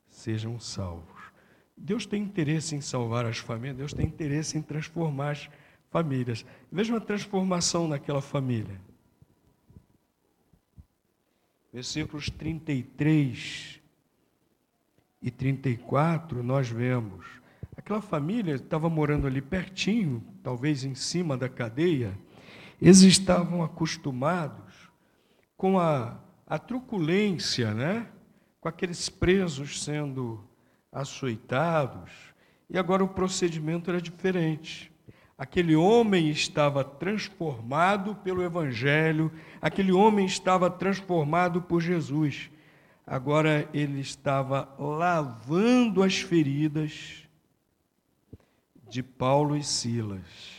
sejam 0.08 0.60
salvos. 0.60 1.20
Deus 1.76 2.06
tem 2.06 2.24
interesse 2.24 2.76
em 2.76 2.82
salvar 2.82 3.26
as 3.26 3.38
famílias, 3.38 3.78
Deus 3.78 3.94
tem 3.94 4.06
interesse 4.06 4.58
em 4.58 4.62
transformar 4.62 5.32
as 5.32 5.50
famílias. 5.90 6.46
Veja 6.72 6.94
uma 6.94 7.02
transformação 7.02 7.88
naquela 7.88 8.22
família. 8.22 8.80
Versículos 11.72 12.30
33 12.30 13.80
e 15.22 15.30
34, 15.30 16.42
nós 16.42 16.70
vemos. 16.70 17.26
Aquela 17.76 18.02
família 18.02 18.56
estava 18.56 18.90
morando 18.90 19.26
ali 19.26 19.42
pertinho, 19.42 20.24
talvez 20.44 20.84
em 20.84 20.96
cima 20.96 21.38
da 21.38 21.48
cadeia, 21.48 22.18
eles 22.82 23.02
estavam 23.02 23.62
acostumados 23.62 24.90
com 25.58 25.78
a, 25.78 26.18
a 26.48 26.58
truculência, 26.58 27.74
né? 27.74 28.08
com 28.62 28.70
aqueles 28.70 29.10
presos 29.10 29.84
sendo 29.84 30.44
açoitados, 30.92 32.12
e 32.70 32.78
agora 32.78 33.04
o 33.04 33.08
procedimento 33.08 33.90
era 33.90 34.02
diferente. 34.02 34.92
Aquele 35.38 35.76
homem 35.76 36.30
estava 36.30 36.84
transformado 36.84 38.16
pelo 38.16 38.44
Evangelho, 38.44 39.32
aquele 39.62 39.92
homem 39.92 40.26
estava 40.26 40.70
transformado 40.70 41.62
por 41.62 41.82
Jesus. 41.82 42.52
Agora 43.08 43.68
ele 43.74 44.02
estava 44.02 44.70
lavando 44.78 46.04
as 46.04 46.20
feridas 46.20 47.24
de 48.90 49.02
Paulo 49.02 49.56
e 49.56 49.64
Silas. 49.64 50.59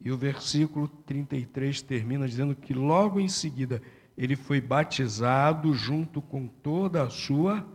E 0.00 0.10
o 0.10 0.16
versículo 0.16 0.88
33 0.88 1.82
termina 1.82 2.26
dizendo 2.26 2.54
que 2.54 2.72
logo 2.72 3.20
em 3.20 3.28
seguida 3.28 3.82
ele 4.16 4.34
foi 4.34 4.60
batizado 4.60 5.72
junto 5.74 6.22
com 6.22 6.46
toda 6.46 7.02
a 7.02 7.10
sua 7.10 7.66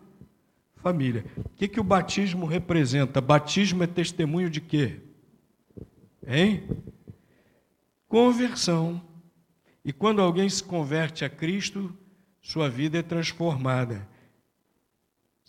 família. 0.77 1.25
O 1.38 1.49
que, 1.49 1.67
que 1.67 1.79
o 1.79 1.83
batismo 1.83 2.45
representa? 2.45 3.21
Batismo 3.21 3.83
é 3.83 3.88
testemunho 3.88 4.49
de 4.49 4.61
quê? 4.61 5.01
Hein? 6.25 6.63
Conversão. 8.07 9.01
E 9.83 9.93
quando 9.93 10.21
alguém 10.21 10.49
se 10.49 10.63
converte 10.63 11.23
a 11.23 11.29
Cristo, 11.29 11.95
sua 12.41 12.69
vida 12.69 12.99
é 12.99 13.03
transformada. 13.03 14.07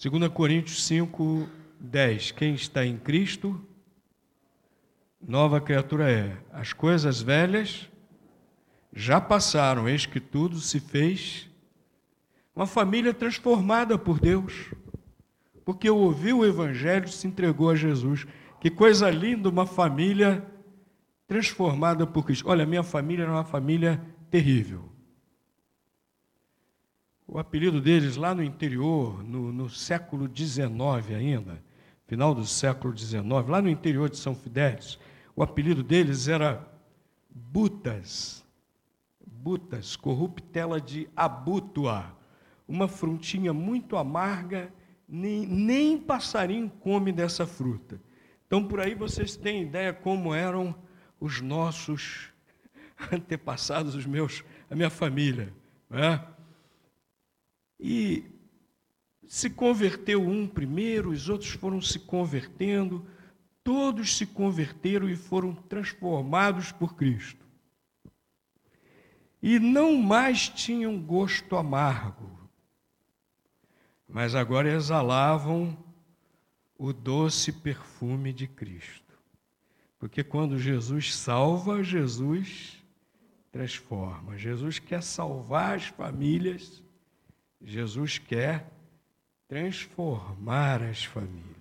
2 0.03 0.29
Coríntios 0.29 0.87
5, 0.87 1.49
10. 1.81 2.33
Quem 2.33 2.55
está 2.55 2.85
em 2.85 2.99
Cristo 2.99 3.59
nova 5.21 5.61
criatura 5.61 6.11
é. 6.11 6.37
As 6.53 6.73
coisas 6.73 7.21
velhas 7.21 7.89
já 8.93 9.21
passaram, 9.21 9.89
eis 9.89 10.07
que 10.07 10.21
tudo 10.21 10.59
se 10.59 10.81
fez. 10.81 11.49
Uma 12.55 12.67
família 12.67 13.13
transformada 13.13 13.99
por 13.99 14.19
Deus, 14.19 14.73
porque 15.65 15.91
ouviu 15.91 16.39
o 16.39 16.47
Evangelho 16.47 17.09
se 17.09 17.27
entregou 17.27 17.71
a 17.71 17.75
Jesus. 17.75 18.27
Que 18.61 18.71
coisa 18.71 19.11
linda, 19.11 19.49
uma 19.49 19.67
família 19.67 20.45
transformada 21.29 22.07
por 22.07 22.25
Cristo. 22.25 22.49
Olha, 22.49 22.65
minha 22.65 22.83
família 22.83 23.25
era 23.25 23.33
uma 23.33 23.45
família 23.45 24.01
terrível. 24.31 24.91
O 27.29 27.39
apelido 27.39 27.81
deles 27.81 28.17
lá 28.17 28.35
no 28.35 28.43
interior, 28.43 29.23
no, 29.25 29.53
no 29.53 29.69
século 29.69 30.31
XIX 30.33 30.63
ainda, 31.15 31.63
final 32.07 32.35
do 32.35 32.47
século 32.47 32.97
XIX, 32.97 33.25
lá 33.49 33.61
no 33.61 33.69
interior 33.69 34.09
de 34.09 34.17
São 34.17 34.35
Fidélis, 34.35 34.99
o 35.37 35.43
apelido 35.43 35.83
deles 35.83 36.27
era 36.27 36.67
Butas. 37.29 38.43
Butas, 39.25 39.95
corruptela 39.95 40.81
de 40.81 41.09
abutua, 41.15 42.17
uma 42.67 42.89
frutinha 42.89 43.53
muito 43.53 43.97
amarga, 43.97 44.73
nem, 45.07 45.47
nem 45.47 45.99
passarinho 45.99 46.69
come 46.81 47.13
dessa 47.13 47.47
fruta. 47.47 48.01
Então, 48.47 48.67
por 48.67 48.81
aí 48.81 48.95
vocês 48.95 49.37
têm 49.37 49.63
ideia 49.63 49.93
como 49.93 50.35
eram 50.35 50.75
os 51.21 51.41
nossos 51.41 52.33
antepassados, 53.13 53.95
os 53.95 54.07
meus, 54.07 54.43
a 54.71 54.75
minha 54.75 54.91
família. 54.91 55.53
Né? 55.89 56.27
E 57.79 58.25
se 59.29 59.51
converteu 59.51 60.23
um 60.23 60.47
primeiro, 60.47 61.11
os 61.11 61.29
outros 61.29 61.51
foram 61.51 61.81
se 61.81 61.99
convertendo, 61.99 63.07
todos 63.67 64.17
se 64.17 64.25
converteram 64.25 65.09
e 65.09 65.17
foram 65.17 65.53
transformados 65.53 66.71
por 66.71 66.95
Cristo. 66.95 67.45
E 69.43 69.59
não 69.59 69.97
mais 69.97 70.49
tinham 70.49 70.97
gosto 71.03 71.57
amargo, 71.57 72.49
mas 74.09 74.37
agora 74.37 74.73
exalavam 74.73 75.77
o 76.79 76.93
doce 76.93 77.51
perfume 77.51 78.33
de 78.33 78.47
Cristo. 78.47 79.19
Porque 79.99 80.23
quando 80.23 80.61
Jesus 80.61 81.17
salva, 81.17 81.83
Jesus 81.83 82.81
transforma. 83.51 84.39
Jesus 84.39 84.79
quer 84.79 85.03
salvar 85.03 85.75
as 85.75 85.87
famílias, 85.87 86.85
Jesus 87.61 88.17
quer 88.17 88.71
transformar 89.49 90.85
as 90.85 91.05
famílias. 91.05 91.56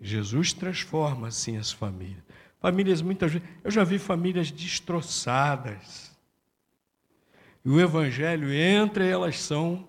Jesus 0.00 0.52
transforma 0.52 1.28
assim 1.28 1.56
as 1.56 1.72
famílias. 1.72 2.22
Famílias 2.60 3.02
muitas 3.02 3.32
vezes, 3.32 3.48
eu 3.62 3.70
já 3.70 3.84
vi 3.84 3.98
famílias 3.98 4.50
destroçadas. 4.50 6.16
E 7.64 7.68
o 7.68 7.80
evangelho 7.80 8.52
entra 8.52 9.04
e 9.04 9.08
elas 9.08 9.38
são 9.40 9.86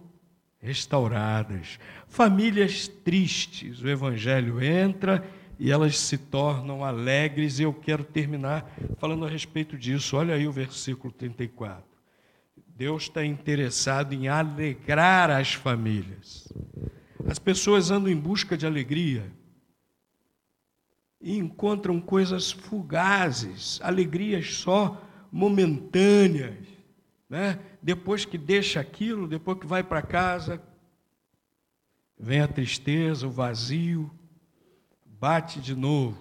restauradas. 0.59 1.79
Famílias 2.07 2.87
tristes, 2.87 3.81
o 3.81 3.87
evangelho 3.87 4.61
entra 4.61 5.27
e 5.59 5.71
elas 5.71 5.97
se 5.97 6.17
tornam 6.17 6.83
alegres. 6.83 7.59
E 7.59 7.63
eu 7.63 7.73
quero 7.73 8.03
terminar 8.03 8.69
falando 8.97 9.25
a 9.25 9.29
respeito 9.29 9.77
disso. 9.77 10.17
Olha 10.17 10.35
aí 10.35 10.47
o 10.47 10.51
versículo 10.51 11.11
34. 11.13 11.83
Deus 12.75 13.03
está 13.03 13.25
interessado 13.25 14.13
em 14.13 14.27
alegrar 14.27 15.29
as 15.29 15.53
famílias. 15.53 16.51
As 17.27 17.37
pessoas 17.37 17.91
andam 17.91 18.11
em 18.11 18.15
busca 18.15 18.57
de 18.57 18.65
alegria 18.65 19.38
e 21.21 21.37
encontram 21.37 21.99
coisas 21.99 22.51
fugazes, 22.51 23.79
alegrias 23.83 24.53
só 24.55 25.01
momentâneas. 25.31 26.65
Né? 27.29 27.59
Depois 27.81 28.25
que 28.25 28.37
deixa 28.37 28.79
aquilo, 28.79 29.27
depois 29.27 29.59
que 29.59 29.67
vai 29.67 29.83
para 29.83 30.01
casa, 30.01 30.61
vem 32.17 32.39
a 32.39 32.47
tristeza, 32.47 33.27
o 33.27 33.31
vazio, 33.31 34.09
bate 35.05 35.59
de 35.59 35.75
novo. 35.75 36.17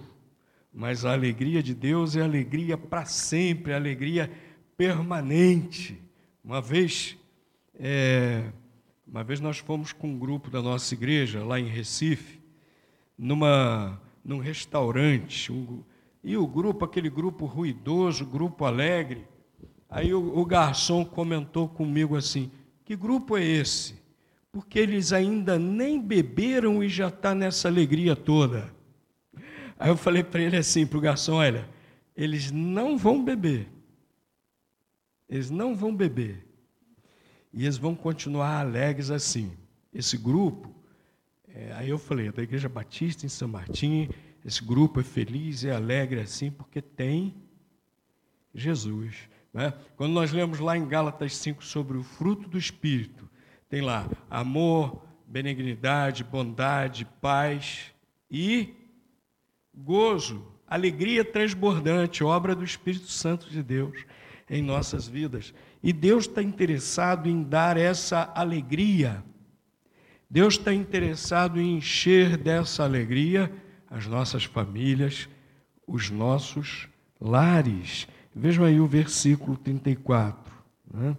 Mas 0.71 1.05
a 1.05 1.13
alegria 1.13 1.63
de 1.63 1.73
Deus 1.73 2.15
é 2.15 2.21
alegria 2.21 2.77
para 2.77 3.05
sempre, 3.05 3.73
alegria 3.73 4.31
permanente. 4.77 5.99
Uma 6.43 6.61
vez, 6.61 7.17
é, 7.73 8.51
uma 9.07 9.23
vez 9.23 9.39
nós 9.39 9.57
fomos 9.57 9.91
com 9.91 10.09
um 10.09 10.19
grupo 10.19 10.49
da 10.49 10.61
nossa 10.61 10.93
igreja 10.93 11.43
lá 11.43 11.59
em 11.59 11.67
Recife, 11.67 12.39
numa 13.17 13.99
num 14.29 14.37
restaurante, 14.37 15.51
um, 15.51 15.83
e 16.23 16.37
o 16.37 16.45
grupo, 16.45 16.85
aquele 16.85 17.09
grupo 17.09 17.47
ruidoso, 17.47 18.23
grupo 18.23 18.63
alegre. 18.63 19.25
Aí 19.89 20.13
o, 20.13 20.37
o 20.37 20.45
garçom 20.45 21.03
comentou 21.03 21.67
comigo 21.67 22.15
assim: 22.15 22.51
que 22.85 22.95
grupo 22.95 23.35
é 23.35 23.43
esse? 23.43 23.95
Porque 24.51 24.77
eles 24.77 25.11
ainda 25.11 25.57
nem 25.57 25.99
beberam 25.99 26.83
e 26.83 26.87
já 26.87 27.07
está 27.07 27.33
nessa 27.33 27.67
alegria 27.69 28.15
toda. 28.15 28.71
Aí 29.79 29.89
eu 29.89 29.97
falei 29.97 30.23
para 30.23 30.41
ele 30.41 30.57
assim, 30.57 30.85
para 30.85 30.99
o 30.99 31.01
garçom: 31.01 31.37
olha, 31.37 31.67
eles 32.15 32.51
não 32.51 32.99
vão 32.99 33.23
beber. 33.23 33.67
Eles 35.27 35.49
não 35.49 35.75
vão 35.75 35.95
beber. 35.95 36.45
E 37.51 37.63
eles 37.63 37.77
vão 37.77 37.95
continuar 37.95 38.59
alegres 38.59 39.09
assim. 39.09 39.51
Esse 39.91 40.17
grupo 40.17 40.78
é, 41.59 41.73
aí 41.73 41.89
eu 41.89 41.97
falei, 41.97 42.27
é 42.27 42.31
da 42.31 42.41
Igreja 42.41 42.69
Batista 42.69 43.25
em 43.25 43.29
São 43.29 43.47
Martim, 43.47 44.09
esse 44.45 44.63
grupo 44.63 44.99
é 44.99 45.03
feliz, 45.03 45.65
é 45.65 45.71
alegre 45.75 46.21
assim, 46.21 46.49
porque 46.49 46.81
tem 46.81 47.35
Jesus. 48.53 49.29
Né? 49.53 49.73
Quando 49.97 50.13
nós 50.13 50.31
lemos 50.31 50.59
lá 50.59 50.77
em 50.77 50.87
Gálatas 50.87 51.35
5 51.35 51.63
sobre 51.63 51.97
o 51.97 52.03
fruto 52.03 52.47
do 52.47 52.57
Espírito, 52.57 53.29
tem 53.67 53.81
lá 53.81 54.09
amor, 54.29 55.03
benignidade, 55.27 56.23
bondade, 56.23 57.05
paz 57.19 57.91
e 58.31 58.73
gozo, 59.73 60.45
Alegria 60.69 61.25
transbordante, 61.25 62.23
obra 62.23 62.55
do 62.55 62.63
Espírito 62.63 63.07
Santo 63.07 63.49
de 63.49 63.63
Deus 63.63 64.05
em 64.47 64.61
nossas 64.61 65.07
vidas. 65.07 65.51
E 65.81 65.91
Deus 65.91 66.27
está 66.27 66.43
interessado 66.43 67.27
em 67.27 67.41
dar 67.41 67.75
essa 67.75 68.31
alegria. 68.35 69.23
Deus 70.29 70.55
está 70.55 70.71
interessado 70.71 71.59
em 71.59 71.77
encher 71.77 72.37
dessa 72.37 72.83
alegria 72.83 73.51
as 73.89 74.05
nossas 74.05 74.43
famílias, 74.43 75.27
os 75.87 76.11
nossos 76.11 76.87
lares. 77.19 78.07
Vejam 78.35 78.63
aí 78.63 78.79
o 78.79 78.85
versículo 78.85 79.57
34. 79.57 80.53
Né? 80.93 81.17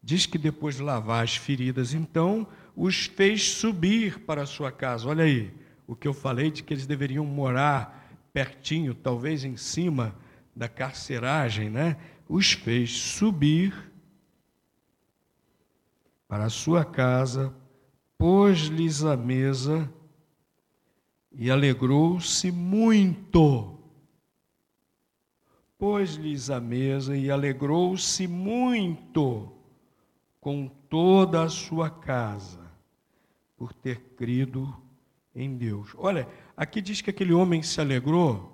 Diz 0.00 0.26
que 0.26 0.38
depois 0.38 0.76
de 0.76 0.82
lavar 0.82 1.24
as 1.24 1.34
feridas, 1.34 1.92
então 1.92 2.46
os 2.76 3.06
fez 3.06 3.50
subir 3.50 4.20
para 4.20 4.42
a 4.42 4.46
sua 4.46 4.70
casa. 4.70 5.08
Olha 5.08 5.24
aí, 5.24 5.52
o 5.84 5.96
que 5.96 6.06
eu 6.06 6.14
falei 6.14 6.48
de 6.48 6.62
que 6.62 6.72
eles 6.72 6.86
deveriam 6.86 7.26
morar 7.26 8.08
pertinho, 8.32 8.94
talvez 8.94 9.42
em 9.42 9.56
cima 9.56 10.14
da 10.54 10.68
carceragem, 10.68 11.68
né? 11.68 11.96
Os 12.28 12.52
fez 12.52 12.92
subir 12.92 13.74
para 16.28 16.44
a 16.44 16.50
sua 16.50 16.84
casa, 16.84 17.52
pôs-lhes 18.18 19.04
a 19.04 19.16
mesa 19.16 19.92
e 21.32 21.50
alegrou-se 21.50 22.50
muito. 22.50 23.78
Pôs-lhes 25.78 26.48
a 26.48 26.58
mesa 26.58 27.16
e 27.16 27.30
alegrou-se 27.30 28.26
muito 28.26 29.52
com 30.40 30.68
toda 30.88 31.42
a 31.42 31.48
sua 31.48 31.90
casa 31.90 32.64
por 33.56 33.72
ter 33.74 34.00
crido 34.16 34.74
em 35.34 35.56
Deus. 35.56 35.92
Olha, 35.96 36.26
aqui 36.56 36.80
diz 36.80 37.02
que 37.02 37.10
aquele 37.10 37.34
homem 37.34 37.62
se 37.62 37.80
alegrou. 37.80 38.52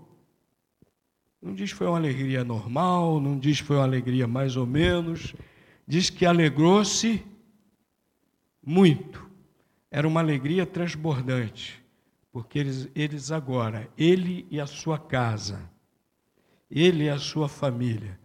Não 1.40 1.54
diz 1.54 1.72
que 1.72 1.78
foi 1.78 1.86
uma 1.86 1.96
alegria 1.96 2.44
normal, 2.44 3.20
não 3.20 3.38
diz 3.38 3.60
que 3.60 3.66
foi 3.66 3.76
uma 3.76 3.84
alegria 3.84 4.26
mais 4.26 4.56
ou 4.56 4.66
menos. 4.66 5.34
Diz 5.86 6.10
que 6.10 6.26
alegrou-se 6.26 7.24
muito. 8.64 9.31
Era 9.92 10.08
uma 10.08 10.18
alegria 10.18 10.66
transbordante, 10.66 11.80
porque 12.32 12.58
eles, 12.58 12.88
eles 12.94 13.30
agora, 13.30 13.88
ele 13.96 14.44
e 14.50 14.58
a 14.58 14.66
sua 14.66 14.98
casa, 14.98 15.70
ele 16.68 17.04
e 17.04 17.08
a 17.08 17.18
sua 17.18 17.48
família, 17.48 18.18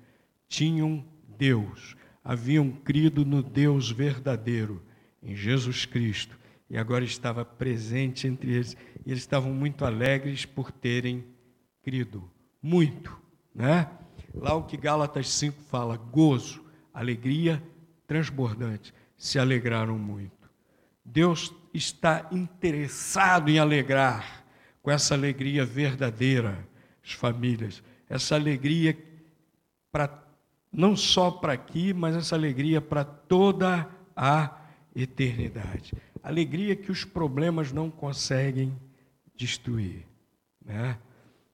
tinham 0.48 1.06
Deus, 1.38 1.96
haviam 2.24 2.72
crido 2.72 3.24
no 3.24 3.44
Deus 3.44 3.92
verdadeiro, 3.92 4.82
em 5.22 5.36
Jesus 5.36 5.86
Cristo 5.86 6.36
e 6.70 6.78
agora 6.78 7.04
estava 7.04 7.46
presente 7.46 8.28
entre 8.28 8.54
eles. 8.54 8.76
E 9.06 9.12
eles 9.12 9.22
estavam 9.22 9.54
muito 9.54 9.86
alegres 9.86 10.46
por 10.46 10.72
terem 10.72 11.26
crido. 11.82 12.30
Muito, 12.62 13.18
né? 13.56 13.90
Lá 14.34 14.54
o 14.54 14.64
que 14.64 14.76
Gálatas 14.76 15.30
5 15.30 15.62
fala, 15.62 15.96
gozo, 15.96 16.64
alegria 16.94 17.64
transbordante. 18.06 18.94
Se 19.18 19.40
alegraram 19.40 19.98
muito. 19.98 20.37
Deus 21.08 21.54
está 21.74 22.28
interessado 22.32 23.50
em 23.50 23.58
alegrar 23.58 24.46
com 24.84 24.92
essa 24.92 25.16
alegria 25.16 25.66
verdadeira 25.66 26.68
as 27.04 27.14
famílias. 27.14 27.82
Essa 28.10 28.36
alegria 28.36 28.98
para 29.92 30.24
não 30.72 30.96
só 30.96 31.32
para 31.32 31.54
aqui, 31.54 31.94
mas 31.94 32.16
essa 32.16 32.36
alegria 32.36 32.80
para 32.80 33.04
toda 33.04 33.90
a 34.16 34.58
eternidade 34.96 35.94
alegria 36.28 36.76
que 36.76 36.92
os 36.92 37.06
problemas 37.06 37.72
não 37.72 37.90
conseguem 37.90 38.76
destruir. 39.34 40.06
Né? 40.64 40.98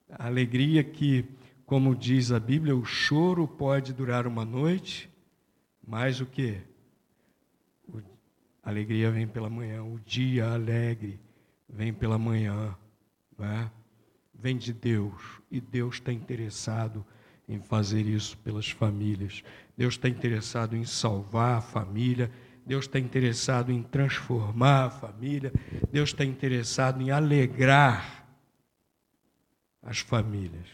Alegria 0.09 0.83
que, 0.83 1.25
como 1.63 1.95
diz 1.95 2.31
a 2.31 2.39
Bíblia, 2.39 2.75
o 2.75 2.83
choro 2.83 3.47
pode 3.47 3.93
durar 3.93 4.25
uma 4.25 4.43
noite, 4.43 5.07
mas 5.85 6.19
o 6.19 6.25
que? 6.25 6.57
Alegria 8.63 9.11
vem 9.11 9.27
pela 9.27 9.49
manhã, 9.49 9.83
o 9.83 9.99
dia 9.99 10.51
alegre 10.51 11.19
vem 11.67 11.93
pela 11.93 12.17
manhã, 12.17 12.75
né? 13.37 13.69
vem 14.33 14.57
de 14.57 14.71
Deus, 14.71 15.41
e 15.51 15.59
Deus 15.59 15.95
está 15.95 16.11
interessado 16.13 17.05
em 17.47 17.59
fazer 17.59 18.05
isso 18.05 18.37
pelas 18.37 18.69
famílias. 18.69 19.43
Deus 19.77 19.95
está 19.95 20.07
interessado 20.07 20.75
em 20.75 20.85
salvar 20.85 21.57
a 21.57 21.61
família 21.61 22.31
Deus 22.65 22.85
está 22.85 22.97
interessado 22.97 23.71
em 23.71 23.83
transformar 23.83 24.85
a 24.85 24.89
família, 24.89 25.51
Deus 25.91 26.09
está 26.09 26.23
interessado 26.23 27.01
em 27.01 27.11
alegrar 27.11 28.25
as 29.81 29.99
famílias. 29.99 30.67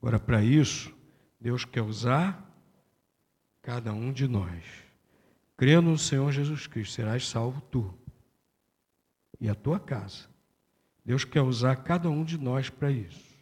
Agora, 0.00 0.20
para 0.20 0.42
isso, 0.42 0.94
Deus 1.40 1.64
quer 1.64 1.82
usar 1.82 2.48
cada 3.60 3.92
um 3.92 4.12
de 4.12 4.28
nós. 4.28 4.62
Crê 5.60 5.78
no 5.78 5.98
Senhor 5.98 6.32
Jesus 6.32 6.66
Cristo, 6.66 6.94
serás 6.94 7.28
salvo 7.28 7.60
tu 7.60 7.94
e 9.38 9.46
a 9.46 9.54
tua 9.54 9.78
casa. 9.78 10.26
Deus 11.04 11.22
quer 11.22 11.42
usar 11.42 11.76
cada 11.76 12.08
um 12.08 12.24
de 12.24 12.38
nós 12.38 12.70
para 12.70 12.90
isso. 12.90 13.36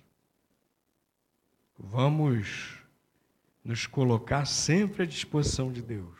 Vamos 1.79 2.83
nos 3.63 3.87
colocar 3.87 4.47
sempre 4.47 5.05
à 5.05 5.07
disposição 5.07 5.71
de 5.71 5.81
Deus 5.81 6.19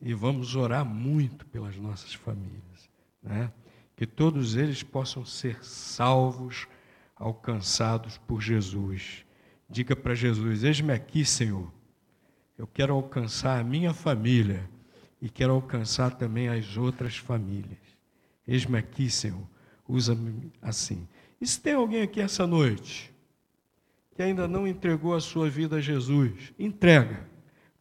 e 0.00 0.12
vamos 0.12 0.56
orar 0.56 0.84
muito 0.84 1.46
pelas 1.46 1.76
nossas 1.76 2.12
famílias, 2.12 2.90
né? 3.22 3.52
Que 3.94 4.06
todos 4.06 4.56
eles 4.56 4.82
possam 4.82 5.24
ser 5.24 5.62
salvos, 5.64 6.66
alcançados 7.14 8.18
por 8.18 8.40
Jesus. 8.40 9.24
Diga 9.68 9.94
para 9.94 10.12
Jesus: 10.12 10.64
Eis-me 10.64 10.92
aqui, 10.92 11.24
Senhor. 11.24 11.72
Eu 12.58 12.66
quero 12.66 12.92
alcançar 12.94 13.60
a 13.60 13.62
minha 13.62 13.94
família 13.94 14.68
e 15.20 15.28
quero 15.28 15.52
alcançar 15.52 16.16
também 16.16 16.48
as 16.48 16.76
outras 16.76 17.16
famílias. 17.16 17.78
Eis-me 18.46 18.78
aqui, 18.78 19.10
Senhor. 19.10 19.46
Usa-me 19.88 20.52
assim. 20.62 21.06
E 21.40 21.46
se 21.46 21.60
tem 21.60 21.74
alguém 21.74 22.02
aqui 22.02 22.20
essa 22.20 22.46
noite 22.46 23.12
que 24.14 24.22
ainda 24.22 24.46
não 24.46 24.66
entregou 24.66 25.14
a 25.14 25.20
sua 25.20 25.48
vida 25.48 25.76
a 25.76 25.80
Jesus, 25.80 26.52
entrega 26.58 27.28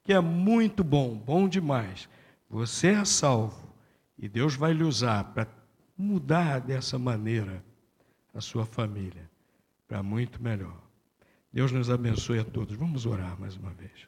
que 0.03 0.13
é 0.13 0.19
muito 0.19 0.83
bom, 0.83 1.15
bom 1.15 1.47
demais. 1.47 2.09
Você 2.49 2.87
é 2.87 3.05
salvo 3.05 3.73
e 4.17 4.27
Deus 4.27 4.55
vai 4.55 4.73
lhe 4.73 4.83
usar 4.83 5.23
para 5.33 5.47
mudar 5.97 6.59
dessa 6.59 6.97
maneira 6.97 7.63
a 8.33 8.41
sua 8.41 8.65
família 8.65 9.29
para 9.87 10.01
muito 10.01 10.41
melhor. 10.41 10.81
Deus 11.51 11.71
nos 11.71 11.89
abençoe 11.89 12.39
a 12.39 12.43
todos. 12.43 12.75
Vamos 12.75 13.05
orar 13.05 13.39
mais 13.39 13.55
uma 13.55 13.71
vez. 13.71 14.07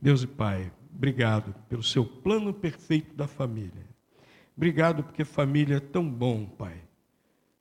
Deus 0.00 0.22
e 0.22 0.26
Pai, 0.26 0.70
obrigado 0.94 1.54
pelo 1.68 1.82
seu 1.82 2.04
plano 2.04 2.54
perfeito 2.54 3.14
da 3.14 3.26
família. 3.26 3.84
Obrigado 4.56 5.02
porque 5.02 5.24
família 5.24 5.76
é 5.76 5.80
tão 5.80 6.08
bom, 6.08 6.46
Pai. 6.46 6.80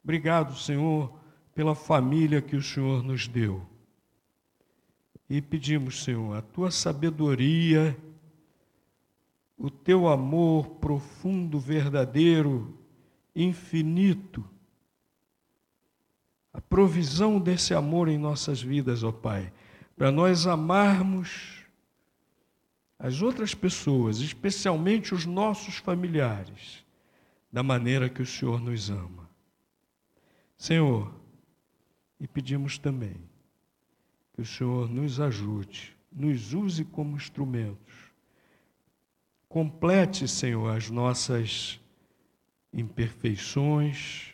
Obrigado, 0.03 0.55
Senhor, 0.55 1.11
pela 1.55 1.73
família 1.73 2.41
que 2.41 2.55
o 2.55 2.61
Senhor 2.61 3.03
nos 3.03 3.27
deu. 3.27 3.65
E 5.29 5.41
pedimos, 5.41 6.03
Senhor, 6.03 6.37
a 6.37 6.41
tua 6.41 6.69
sabedoria, 6.69 7.97
o 9.57 9.69
teu 9.69 10.07
amor 10.07 10.67
profundo, 10.75 11.59
verdadeiro, 11.59 12.77
infinito, 13.35 14.47
a 16.53 16.61
provisão 16.61 17.39
desse 17.39 17.73
amor 17.73 18.07
em 18.07 18.17
nossas 18.17 18.61
vidas, 18.61 19.03
ó 19.03 19.11
Pai, 19.11 19.51
para 19.95 20.11
nós 20.11 20.45
amarmos 20.45 21.62
as 23.03 23.21
outras 23.21 23.53
pessoas, 23.53 24.19
especialmente 24.19 25.13
os 25.13 25.25
nossos 25.25 25.75
familiares, 25.75 26.85
da 27.51 27.61
maneira 27.61 28.09
que 28.09 28.21
o 28.21 28.25
Senhor 28.25 28.61
nos 28.61 28.89
ama. 28.89 29.29
Senhor, 30.55 31.13
e 32.17 32.25
pedimos 32.25 32.77
também 32.77 33.17
que 34.31 34.39
o 34.39 34.45
Senhor 34.45 34.89
nos 34.89 35.19
ajude, 35.19 35.93
nos 36.09 36.53
use 36.53 36.85
como 36.85 37.17
instrumentos. 37.17 37.93
Complete, 39.49 40.25
Senhor, 40.25 40.73
as 40.73 40.89
nossas 40.89 41.81
imperfeições, 42.71 44.33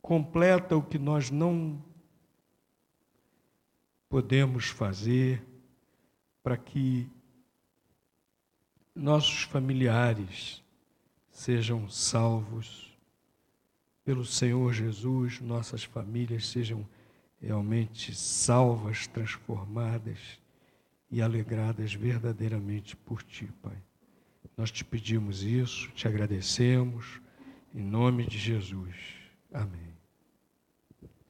completa 0.00 0.76
o 0.76 0.82
que 0.82 0.96
nós 0.96 1.28
não 1.28 1.84
podemos 4.08 4.66
fazer 4.66 5.44
para 6.40 6.56
que 6.56 7.10
nossos 8.94 9.42
familiares 9.42 10.62
sejam 11.30 11.88
salvos 11.88 12.92
pelo 14.04 14.24
Senhor 14.24 14.72
Jesus, 14.72 15.40
nossas 15.40 15.84
famílias 15.84 16.48
sejam 16.48 16.86
realmente 17.40 18.14
salvas, 18.14 19.06
transformadas 19.06 20.40
e 21.10 21.20
alegradas 21.20 21.94
verdadeiramente 21.94 22.96
por 22.96 23.22
Ti, 23.22 23.48
Pai. 23.62 23.76
Nós 24.56 24.70
te 24.70 24.84
pedimos 24.84 25.42
isso, 25.42 25.90
te 25.92 26.06
agradecemos, 26.06 27.20
em 27.74 27.82
nome 27.82 28.26
de 28.26 28.38
Jesus. 28.38 28.94
Amém. 29.52 29.91